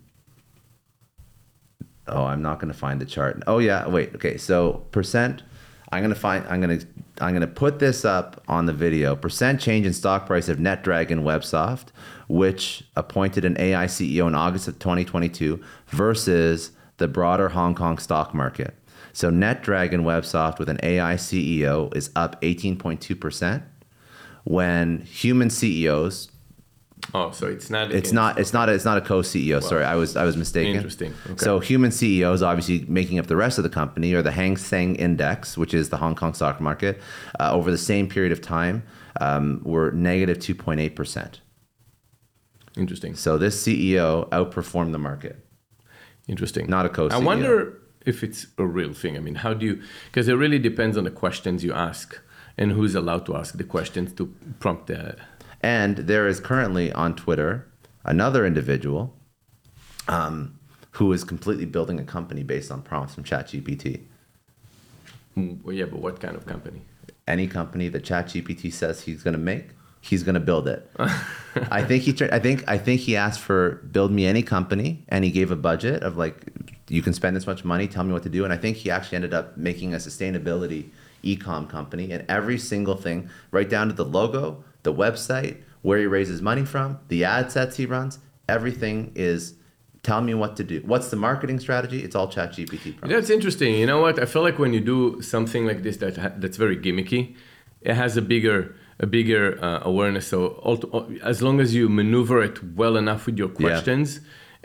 oh, 2.07 2.24
I'm 2.24 2.41
not 2.41 2.59
going 2.59 2.71
to 2.71 2.77
find 2.77 3.00
the 3.00 3.05
chart. 3.05 3.41
Oh 3.47 3.59
yeah, 3.59 3.88
wait. 3.88 4.15
Okay, 4.15 4.38
so 4.38 4.86
percent. 4.91 5.43
I'm 5.91 6.01
going 6.01 6.13
to 6.13 6.19
find. 6.19 6.45
I'm 6.47 6.62
going 6.62 6.79
to. 6.79 6.88
I'm 7.19 7.31
going 7.31 7.41
to 7.41 7.47
put 7.47 7.79
this 7.79 8.05
up 8.05 8.43
on 8.47 8.65
the 8.65 8.74
video. 8.74 9.15
Percent 9.15 9.62
change 9.62 9.86
in 9.86 9.93
stock 9.93 10.25
price 10.25 10.50
of 10.50 10.57
NetDragon 10.57 11.24
WebSoft, 11.24 11.88
which 12.27 12.83
appointed 12.95 13.45
an 13.45 13.57
AI 13.59 13.86
CEO 13.86 14.27
in 14.27 14.36
August 14.36 14.67
of 14.67 14.79
2022, 14.79 15.63
versus 15.88 16.71
the 16.97 17.07
broader 17.07 17.50
Hong 17.50 17.74
Kong 17.74 17.97
stock 17.97 18.33
market. 18.33 18.75
So 19.13 19.31
NetDragon 19.31 20.01
WebSoft 20.01 20.59
with 20.59 20.69
an 20.69 20.79
AI 20.83 21.15
CEO 21.15 21.95
is 21.95 22.12
up 22.15 22.39
18.2 22.41 23.19
percent 23.19 23.63
when 24.43 25.00
human 25.00 25.50
CEOs 25.50 26.29
Oh, 27.14 27.32
so 27.32 27.48
it's 27.48 27.70
not. 27.70 27.92
it's 27.92 28.12
not 28.12 28.38
it's 28.38 28.54
not 28.54 28.70
a, 28.70 28.74
it's 28.74 28.86
not 28.86 28.98
a 28.98 29.02
co-CEO. 29.02 29.64
Sorry, 29.64 29.84
I 29.84 29.96
was 29.96 30.16
I 30.18 30.26
was 30.26 30.36
mistaken. 30.36 30.76
Interesting. 30.76 31.14
Okay. 31.26 31.38
So 31.38 31.60
human 31.60 31.92
CEOs 31.92 32.42
obviously 32.42 32.86
making 32.88 33.20
up 33.20 33.28
the 33.28 33.36
rest 33.36 33.58
of 33.58 33.64
the 33.64 33.70
company 33.70 34.14
or 34.14 34.22
the 34.22 34.32
Hang 34.32 34.58
Seng 34.58 34.96
Index, 34.96 35.58
which 35.58 35.74
is 35.74 35.90
the 35.90 35.98
Hong 35.98 36.16
Kong 36.16 36.34
stock 36.34 36.60
market, 36.60 37.00
uh, 37.40 37.52
over 37.54 37.72
the 37.72 37.78
same 37.78 38.10
period 38.10 38.32
of 38.32 38.42
time 38.42 38.84
um, 39.22 39.62
were 39.64 39.92
negative 39.92 40.38
2.8 40.40 40.96
percent. 40.96 41.42
Interesting. 42.76 43.16
So 43.16 43.38
this 43.38 43.62
CEO 43.62 44.30
outperformed 44.30 44.92
the 44.92 45.00
market. 45.00 45.46
Interesting. 46.28 46.70
Not 46.70 46.86
a 46.86 46.90
co-CEO. 46.90 47.14
I 47.14 47.18
wonder 47.20 47.82
if 48.06 48.24
it's 48.24 48.48
a 48.58 48.66
real 48.66 48.94
thing. 48.94 49.18
I 49.18 49.20
mean, 49.20 49.36
how 49.36 49.54
do 49.54 49.66
you? 49.66 49.82
Because 50.06 50.28
it 50.28 50.34
really 50.34 50.60
depends 50.60 50.98
on 50.98 51.04
the 51.04 51.12
questions 51.12 51.64
you 51.64 51.74
ask 51.74 52.20
and 52.58 52.72
who's 52.72 52.96
allowed 52.96 53.26
to 53.28 53.36
ask 53.36 53.58
the 53.58 53.64
questions 53.64 54.14
to 54.14 54.34
prompt 54.60 54.88
the. 54.88 55.16
And 55.62 55.98
there 55.98 56.28
is 56.28 56.40
currently 56.40 56.92
on 56.94 57.16
Twitter 57.16 57.68
another 58.06 58.46
individual 58.46 59.14
um, 60.08 60.58
who 60.92 61.12
is 61.14 61.24
completely 61.24 61.66
building 61.66 62.00
a 62.00 62.04
company 62.04 62.44
based 62.44 62.72
on 62.72 62.82
prompts 62.82 63.16
from 63.16 63.24
ChatGPT. 63.24 64.02
Well, 65.36 65.76
yeah, 65.76 65.86
but 65.86 66.00
what 66.00 66.20
kind 66.20 66.36
of 66.36 66.46
company? 66.46 66.82
Any 67.28 67.48
company 67.48 67.90
that 67.90 68.04
ChatGPT 68.04 68.74
says 68.74 69.02
he's 69.02 69.22
going 69.22 69.34
to 69.34 69.40
make, 69.40 69.70
he's 70.02 70.24
going 70.24 70.36
to 70.36 70.42
build 70.42 70.68
it. 70.68 70.90
I 71.70 71.84
think 71.84 72.04
he. 72.04 72.16
I 72.32 72.40
think. 72.40 72.64
I 72.68 72.78
think 72.78 73.02
he 73.02 73.16
asked 73.16 73.40
for 73.40 73.76
build 73.92 74.12
me 74.12 74.26
any 74.26 74.42
company, 74.42 75.06
and 75.10 75.24
he 75.24 75.30
gave 75.30 75.52
a 75.52 75.56
budget 75.56 76.02
of 76.02 76.18
like, 76.18 76.38
you 76.88 77.02
can 77.02 77.14
spend 77.14 77.36
this 77.36 77.46
much 77.46 77.64
money. 77.64 77.88
Tell 77.88 78.04
me 78.04 78.14
what 78.14 78.24
to 78.24 78.30
do. 78.30 78.44
And 78.44 78.54
I 78.54 78.58
think 78.58 78.78
he 78.78 78.90
actually 78.90 79.18
ended 79.18 79.34
up 79.34 79.58
making 79.58 79.94
a 79.94 79.98
sustainability 79.98 80.90
ecom 81.24 81.70
company, 81.70 82.12
and 82.12 82.26
every 82.30 82.58
single 82.58 82.96
thing, 82.96 83.30
right 83.52 83.70
down 83.70 83.88
to 83.88 83.94
the 83.94 84.06
logo, 84.06 84.64
the 84.89 84.94
website, 85.06 85.53
where 85.88 86.00
he 86.03 86.08
raises 86.17 86.38
money 86.51 86.65
from, 86.74 86.88
the 87.13 87.20
ad 87.36 87.46
sets 87.56 87.74
he 87.82 87.86
runs, 87.98 88.13
everything 88.56 88.98
is. 89.32 89.39
Tell 90.03 90.22
me 90.29 90.34
what 90.44 90.53
to 90.60 90.63
do. 90.72 90.77
What's 90.91 91.10
the 91.13 91.20
marketing 91.29 91.60
strategy? 91.65 92.00
It's 92.06 92.15
all 92.17 92.29
ChatGPT. 92.36 92.86
prompts. 92.98 93.13
That's 93.13 93.32
interesting. 93.38 93.72
You 93.82 93.88
know 93.91 94.00
what? 94.06 94.15
I 94.24 94.25
feel 94.34 94.44
like 94.48 94.58
when 94.63 94.72
you 94.77 94.79
do 94.96 95.00
something 95.34 95.63
like 95.70 95.79
this 95.86 95.98
that 96.03 96.15
ha- 96.24 96.36
that's 96.41 96.58
very 96.65 96.77
gimmicky, 96.86 97.22
it 97.89 97.96
has 98.03 98.12
a 98.22 98.22
bigger 98.34 98.60
a 99.06 99.08
bigger 99.17 99.44
uh, 99.67 99.91
awareness. 99.91 100.25
So 100.34 100.39
ulti- 100.72 101.20
as 101.32 101.38
long 101.46 101.58
as 101.65 101.70
you 101.77 101.84
maneuver 102.01 102.38
it 102.50 102.58
well 102.82 102.96
enough 103.03 103.22
with 103.27 103.38
your 103.41 103.51
questions. 103.62 104.08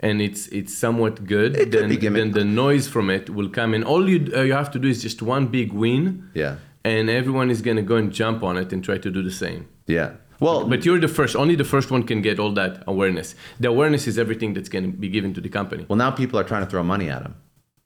And 0.09 0.15
it's 0.27 0.43
it's 0.59 0.73
somewhat 0.85 1.15
good. 1.35 1.51
It 1.63 1.71
then, 1.75 1.89
then 2.17 2.31
the 2.39 2.45
noise 2.65 2.85
from 2.93 3.05
it 3.17 3.25
will 3.37 3.51
come 3.59 3.69
in. 3.75 3.81
All 3.91 4.03
you 4.11 4.19
uh, 4.37 4.41
you 4.49 4.55
have 4.61 4.71
to 4.75 4.79
do 4.85 4.87
is 4.93 4.99
just 5.07 5.19
one 5.35 5.45
big 5.57 5.69
win, 5.83 6.03
Yeah. 6.43 6.55
And 6.83 7.09
everyone 7.09 7.49
is 7.49 7.61
gonna 7.61 7.81
go 7.81 7.95
and 7.95 8.11
jump 8.11 8.43
on 8.43 8.57
it 8.57 8.73
and 8.73 8.83
try 8.83 8.97
to 8.97 9.11
do 9.11 9.21
the 9.21 9.31
same. 9.31 9.67
Yeah. 9.87 10.13
Well, 10.39 10.67
But 10.67 10.83
you're 10.83 10.99
the 10.99 11.07
first. 11.07 11.35
Only 11.35 11.55
the 11.55 11.63
first 11.63 11.89
one 11.89 12.03
can 12.03 12.21
get 12.21 12.37
all 12.37 12.51
that 12.53 12.83
awareness. 12.85 13.35
The 13.59 13.69
awareness 13.69 14.07
is 14.07 14.19
everything 14.19 14.53
that's 14.53 14.67
going 14.67 14.83
to 14.83 14.91
be 14.91 15.07
given 15.07 15.33
to 15.35 15.41
the 15.41 15.47
company. 15.47 15.85
Well, 15.87 15.95
now 15.95 16.11
people 16.11 16.37
are 16.37 16.43
trying 16.43 16.65
to 16.65 16.69
throw 16.69 16.83
money 16.83 17.09
at 17.09 17.21
him 17.21 17.35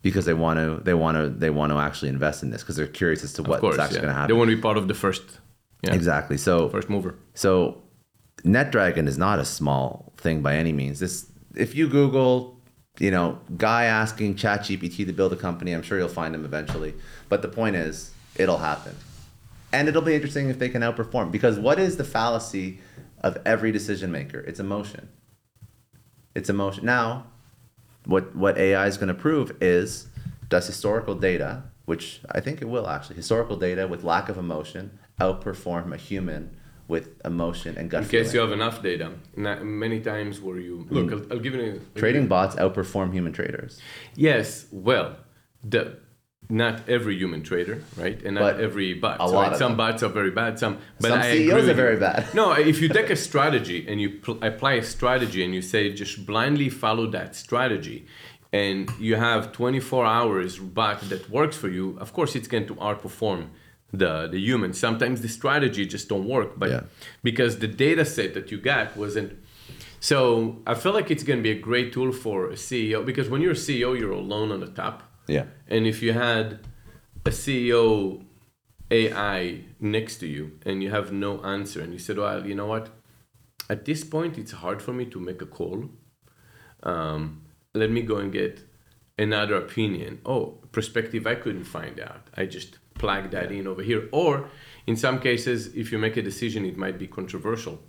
because 0.01 0.25
they 0.25 0.33
want 0.33 0.57
to 0.59 0.81
they 0.83 0.93
want 0.93 1.17
to 1.17 1.29
they 1.29 1.51
want 1.51 1.71
to 1.71 1.77
actually 1.77 2.09
invest 2.09 2.41
in 2.43 2.49
this 2.49 2.61
because 2.61 2.75
they're 2.75 2.87
curious 2.87 3.23
as 3.23 3.33
to 3.33 3.43
what's 3.43 3.63
actually 3.77 3.97
yeah. 3.97 4.01
going 4.01 4.07
to 4.07 4.13
happen. 4.13 4.27
they 4.27 4.37
want 4.39 4.49
to 4.49 4.55
be 4.55 4.61
part 4.61 4.77
of 4.77 4.87
the 4.87 4.93
first. 4.93 5.39
Yeah, 5.83 5.93
Exactly. 5.93 6.37
So 6.37 6.69
first 6.69 6.89
mover. 6.89 7.15
so 7.35 7.83
NetDragon 8.43 9.07
is 9.07 9.17
not 9.17 9.39
a 9.39 9.45
small 9.45 10.13
thing 10.17 10.41
by 10.41 10.55
any 10.55 10.71
means. 10.71 10.99
This, 10.99 11.27
if 11.55 11.75
you 11.75 11.87
Google, 11.87 12.59
you 12.99 13.11
know, 13.11 13.39
guy 13.57 13.85
asking 13.85 14.35
ChatGPT 14.35 15.05
to 15.05 15.13
build 15.13 15.33
a 15.33 15.35
company, 15.35 15.73
I'm 15.73 15.83
sure 15.83 15.97
you'll 15.97 16.07
find 16.07 16.33
him 16.33 16.45
eventually. 16.45 16.93
But 17.29 17.41
the 17.41 17.47
point 17.47 17.75
is, 17.75 18.11
it'll 18.39 18.57
happen, 18.59 18.95
and 19.71 19.87
it'll 19.87 20.01
be 20.01 20.15
interesting 20.15 20.49
if 20.49 20.59
they 20.59 20.69
can 20.69 20.81
outperform. 20.81 21.31
Because 21.31 21.59
what 21.59 21.79
is 21.79 21.97
the 21.97 22.03
fallacy 22.03 22.79
of 23.21 23.37
every 23.45 23.71
decision 23.71 24.11
maker? 24.11 24.39
It's 24.39 24.59
emotion. 24.59 25.09
It's 26.35 26.49
emotion. 26.49 26.85
Now, 26.85 27.27
what 28.05 28.35
what 28.35 28.57
AI 28.57 28.87
is 28.87 28.97
going 28.97 29.09
to 29.09 29.13
prove 29.13 29.55
is 29.61 30.07
does 30.49 30.67
historical 30.67 31.15
data, 31.15 31.63
which 31.85 32.21
I 32.31 32.39
think 32.39 32.61
it 32.61 32.65
will 32.65 32.87
actually, 32.87 33.17
historical 33.17 33.57
data 33.57 33.87
with 33.87 34.03
lack 34.03 34.29
of 34.29 34.37
emotion 34.37 34.97
outperform 35.19 35.93
a 35.93 35.97
human 35.97 36.55
with 36.87 37.09
emotion 37.25 37.77
and 37.77 37.89
gut 37.89 38.03
In 38.03 38.09
case 38.09 38.33
you 38.33 38.39
have 38.39 38.51
enough 38.51 38.81
data, 38.81 39.11
Na- 39.35 39.61
many 39.61 39.99
times 39.99 40.39
where 40.39 40.57
you 40.57 40.87
look, 40.89 41.09
hmm. 41.09 41.13
I'll, 41.13 41.33
I'll 41.33 41.39
give 41.39 41.53
you 41.53 41.61
an, 41.61 41.85
Trading 41.95 42.27
bots 42.27 42.55
outperform 42.55 43.11
human 43.11 43.33
traders. 43.33 43.81
Yes, 44.15 44.67
well, 44.71 45.17
the 45.63 45.97
not 46.49 46.87
every 46.87 47.15
human 47.17 47.43
trader, 47.43 47.83
right, 47.97 48.21
and 48.23 48.35
not 48.35 48.41
But 48.55 48.61
every 48.61 48.93
bot. 48.93 49.17
a 49.19 49.27
So, 49.27 49.33
lot 49.33 49.41
right, 49.41 49.51
of 49.53 49.57
some 49.57 49.71
them. 49.71 49.77
bots 49.77 50.01
are 50.03 50.09
very 50.09 50.31
bad. 50.31 50.57
Some, 50.59 50.77
but 51.01 51.09
Some 51.09 51.19
I 51.19 51.31
CEOs 51.33 51.67
are 51.67 51.73
very 51.73 51.95
you. 51.95 51.99
bad. 51.99 52.33
No, 52.33 52.53
if 52.53 52.81
you 52.81 52.87
take 52.87 53.09
a 53.09 53.15
strategy 53.15 53.85
and 53.87 53.99
you 53.99 54.09
pl- 54.11 54.39
apply 54.41 54.73
a 54.73 54.83
strategy 54.83 55.43
and 55.43 55.53
you 55.53 55.61
say 55.61 55.91
just 55.91 56.25
blindly 56.25 56.69
follow 56.69 57.05
that 57.07 57.35
strategy, 57.35 58.05
and 58.53 58.89
you 58.99 59.15
have 59.17 59.51
24 59.51 60.05
hours 60.05 60.57
bot 60.57 61.01
that 61.09 61.29
works 61.29 61.57
for 61.57 61.67
you, 61.67 61.97
of 61.99 62.13
course 62.13 62.33
it's 62.35 62.47
going 62.47 62.65
to 62.67 62.75
outperform 62.75 63.47
the 63.91 64.27
the 64.27 64.39
human. 64.39 64.71
Sometimes 64.73 65.21
the 65.21 65.29
strategy 65.29 65.85
just 65.85 66.07
don't 66.09 66.27
work, 66.27 66.57
but 66.57 66.69
Yeah. 66.69 66.81
because 67.23 67.59
the 67.59 67.67
data 67.67 68.05
set 68.05 68.33
that 68.35 68.51
you 68.51 68.57
got 68.57 68.95
wasn't 68.95 69.33
so 69.99 70.61
I 70.67 70.75
feel 70.75 70.93
like 70.93 71.09
it's 71.11 71.23
going 71.23 71.39
to 71.39 71.43
be 71.43 71.51
a 71.51 71.59
great 71.59 71.91
tool 71.91 72.11
for 72.11 72.49
a 72.51 72.55
CEO 72.57 73.03
because 73.05 73.29
when 73.29 73.41
you're 73.41 73.51
a 73.53 73.55
CEO, 73.67 73.97
you're 73.99 74.11
alone 74.11 74.51
on 74.51 74.59
the 74.59 74.67
top. 74.67 75.03
Yeah. 75.27 75.45
And 75.67 75.85
if 75.85 76.01
you 76.01 76.13
had 76.13 76.59
a 77.25 77.29
CEO 77.29 78.23
AI 78.89 79.65
next 79.79 80.17
to 80.17 80.27
you 80.27 80.59
and 80.65 80.81
you 80.81 80.89
have 80.91 81.11
no 81.11 81.41
answer 81.41 81.81
and 81.81 81.93
you 81.93 81.99
said, 81.99 82.17
well, 82.17 82.45
you 82.45 82.55
know 82.55 82.67
what? 82.67 82.89
At 83.69 83.85
this 83.85 84.03
point, 84.03 84.37
it's 84.37 84.53
hard 84.53 84.81
for 84.81 84.93
me 84.93 85.05
to 85.07 85.19
make 85.19 85.41
a 85.41 85.45
call. 85.45 85.89
Um, 86.83 87.43
let 87.73 87.91
me 87.91 88.01
go 88.01 88.17
and 88.17 88.31
get 88.31 88.61
another 89.17 89.55
opinion. 89.55 90.21
Oh, 90.25 90.59
perspective 90.71 91.27
I 91.27 91.35
couldn't 91.35 91.65
find 91.65 91.99
out. 91.99 92.29
I 92.35 92.45
just 92.45 92.79
plug 92.93 93.31
that 93.31 93.51
in 93.51 93.67
over 93.67 93.81
here. 93.81 94.07
Or 94.11 94.49
in 94.85 94.95
some 94.95 95.19
cases, 95.19 95.75
if 95.75 95.91
you 95.91 95.97
make 95.97 96.15
a 96.17 96.21
decision, 96.21 96.65
it 96.65 96.77
might 96.77 96.97
be 96.97 97.07
controversial. 97.07 97.79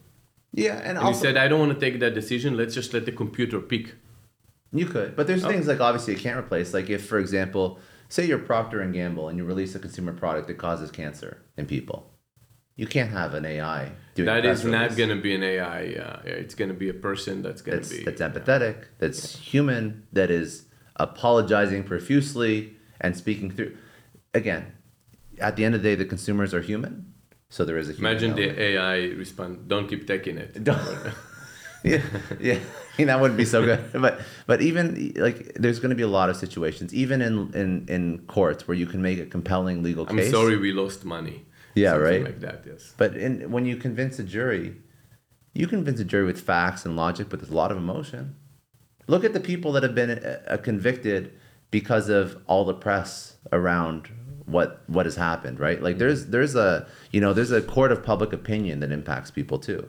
Yeah, 0.53 0.79
and, 0.79 0.89
And 0.89 0.99
also 0.99 1.11
you 1.11 1.27
said, 1.27 1.37
I 1.37 1.47
don't 1.49 1.61
want 1.61 1.79
to 1.79 1.81
take 1.81 2.01
that 2.01 2.15
decision. 2.15 2.57
Let's 2.57 2.75
just 2.75 2.93
let 2.93 3.05
the 3.07 3.13
computer 3.13 3.61
pick. 3.61 3.95
You 4.73 4.87
could, 4.87 5.17
but 5.17 5.27
there's 5.27 5.45
things 5.45 5.67
like 5.67 5.81
obviously 5.81 6.15
it 6.15 6.21
can't 6.21 6.39
replace. 6.39 6.75
Like 6.75 6.91
if, 6.91 7.07
for 7.07 7.19
example, 7.19 7.79
say 8.09 8.27
you're 8.27 8.39
Procter 8.39 8.81
and 8.81 8.93
Gamble 8.93 9.29
and 9.29 9.39
you 9.39 9.45
release 9.45 9.75
a 9.75 9.79
consumer 9.79 10.13
product 10.13 10.47
that 10.49 10.59
causes 10.59 10.91
cancer 10.91 11.39
in 11.57 11.65
people, 11.67 12.13
you 12.77 12.87
can't 12.87 13.11
have 13.11 13.35
an 13.35 13.45
AI 13.47 13.93
doing. 14.15 14.27
That 14.27 14.45
is 14.45 14.65
not 14.65 14.95
going 14.97 15.09
to 15.09 15.17
be 15.17 15.35
an 15.35 15.43
AI. 15.43 15.95
Uh, 15.95 16.21
it's 16.25 16.55
going 16.55 16.69
to 16.69 16.75
be 16.75 16.89
a 16.89 16.95
person 16.95 17.43
that's 17.43 17.63
going 17.63 17.83
to 17.83 17.89
be. 17.89 18.05
that's 18.05 18.21
empathetic. 18.21 18.85
That's 18.99 19.37
human. 19.37 20.07
That 20.13 20.31
is 20.31 20.67
apologizing 20.97 21.85
profusely 21.85 22.75
and 23.01 23.17
speaking 23.17 23.51
through. 23.51 23.77
Again, 24.35 24.73
at 25.41 25.57
the 25.57 25.65
end 25.65 25.75
of 25.75 25.83
the 25.83 25.89
day, 25.89 25.95
the 25.95 26.05
consumers 26.05 26.53
are 26.53 26.61
human, 26.61 27.15
so 27.49 27.65
there 27.65 27.79
is 27.79 27.89
a 27.89 27.93
human. 27.93 28.13
Imagine 28.13 28.31
element. 28.33 28.57
the 28.57 28.63
AI 28.63 28.97
respond, 29.17 29.69
don't 29.69 29.89
keep 29.89 30.07
taking 30.07 30.37
it. 30.37 30.63
Don't- 30.63 30.79
yeah, 31.85 32.03
yeah, 32.41 32.59
that 32.99 33.21
wouldn't 33.21 33.39
be 33.39 33.45
so 33.45 33.65
good. 33.65 33.93
But 33.93 34.21
but 34.47 34.61
even 34.61 35.13
like 35.17 35.55
there's 35.55 35.79
going 35.79 35.91
to 35.91 35.97
be 35.97 36.03
a 36.03 36.09
lot 36.09 36.29
of 36.29 36.37
situations, 36.37 36.93
even 36.93 37.23
in 37.23 37.53
in 37.55 37.87
in 37.89 38.19
courts, 38.27 38.67
where 38.67 38.77
you 38.77 38.87
can 38.87 39.01
make 39.01 39.19
a 39.19 39.27
compelling 39.27 39.83
legal 39.83 40.05
case. 40.05 40.27
I'm 40.27 40.33
sorry 40.33 40.57
we 40.57 40.73
lost 40.73 41.05
money. 41.05 41.47
Yeah, 41.75 41.93
Something 41.93 42.05
right. 42.07 42.25
Like 42.25 42.41
that, 42.41 42.65
yes. 42.67 42.95
But 42.97 43.17
in, 43.17 43.53
when 43.53 43.65
you 43.65 43.77
convince 43.77 44.19
a 44.19 44.25
jury, 44.25 44.75
you 45.55 45.67
convince 45.69 46.01
a 46.01 46.05
jury 46.05 46.25
with 46.25 46.41
facts 46.41 46.85
and 46.85 46.97
logic, 46.97 47.29
but 47.29 47.39
there's 47.39 47.53
a 47.53 47.57
lot 47.57 47.71
of 47.71 47.77
emotion. 47.77 48.35
Look 49.07 49.23
at 49.23 49.33
the 49.33 49.41
people 49.41 49.73
that 49.73 49.83
have 49.83 49.95
been 49.95 50.11
uh, 50.11 50.57
convicted 50.63 51.33
because 51.71 52.09
of 52.09 52.43
all 52.47 52.65
the 52.65 52.75
press 52.75 53.37
around 53.53 54.09
what 54.47 54.83
what 54.87 55.07
has 55.07 55.17
happened, 55.17 55.61
right? 55.61 55.83
Like 55.83 55.99
there's 55.99 56.27
there's 56.27 56.55
a 56.55 56.87
you 57.13 57.21
know 57.21 57.33
there's 57.33 57.53
a 57.53 57.63
court 57.63 57.93
of 57.93 58.03
public 58.03 58.33
opinion 58.33 58.81
that 58.81 58.91
impacts 58.91 59.31
people 59.31 59.59
too. 59.59 59.89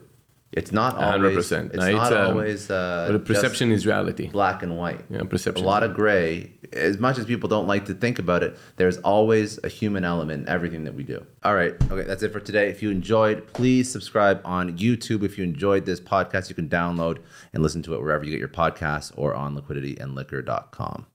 It's 0.52 0.72
not 0.72 0.96
always 0.96 1.36
100%. 1.36 1.66
it's 1.66 1.76
No, 1.76 1.84
it's, 1.84 1.94
not 1.94 2.12
um, 2.12 2.30
always 2.32 2.70
uh, 2.70 3.08
But 3.12 3.24
perception 3.24 3.70
is 3.70 3.86
reality. 3.86 4.28
black 4.28 4.64
and 4.64 4.76
white. 4.76 5.04
Yeah, 5.08 5.22
perception. 5.22 5.64
A 5.64 5.66
lot 5.66 5.84
of 5.84 5.94
gray. 5.94 6.52
As 6.72 6.98
much 6.98 7.18
as 7.18 7.24
people 7.24 7.48
don't 7.48 7.68
like 7.68 7.84
to 7.84 7.94
think 7.94 8.18
about 8.18 8.42
it, 8.42 8.58
there's 8.76 8.98
always 8.98 9.60
a 9.62 9.68
human 9.68 10.04
element 10.04 10.42
in 10.42 10.48
everything 10.48 10.82
that 10.84 10.94
we 10.94 11.04
do. 11.04 11.24
All 11.44 11.54
right. 11.54 11.74
Okay, 11.90 12.02
that's 12.02 12.24
it 12.24 12.32
for 12.32 12.40
today. 12.40 12.68
If 12.68 12.82
you 12.82 12.90
enjoyed, 12.90 13.46
please 13.52 13.90
subscribe 13.90 14.40
on 14.44 14.76
YouTube. 14.76 15.22
If 15.22 15.38
you 15.38 15.44
enjoyed 15.44 15.86
this 15.86 16.00
podcast, 16.00 16.48
you 16.48 16.56
can 16.56 16.68
download 16.68 17.18
and 17.52 17.62
listen 17.62 17.82
to 17.84 17.94
it 17.94 18.00
wherever 18.00 18.24
you 18.24 18.30
get 18.32 18.40
your 18.40 18.48
podcasts 18.48 19.12
or 19.16 19.34
on 19.34 19.56
liquidityandliquor.com. 19.56 21.06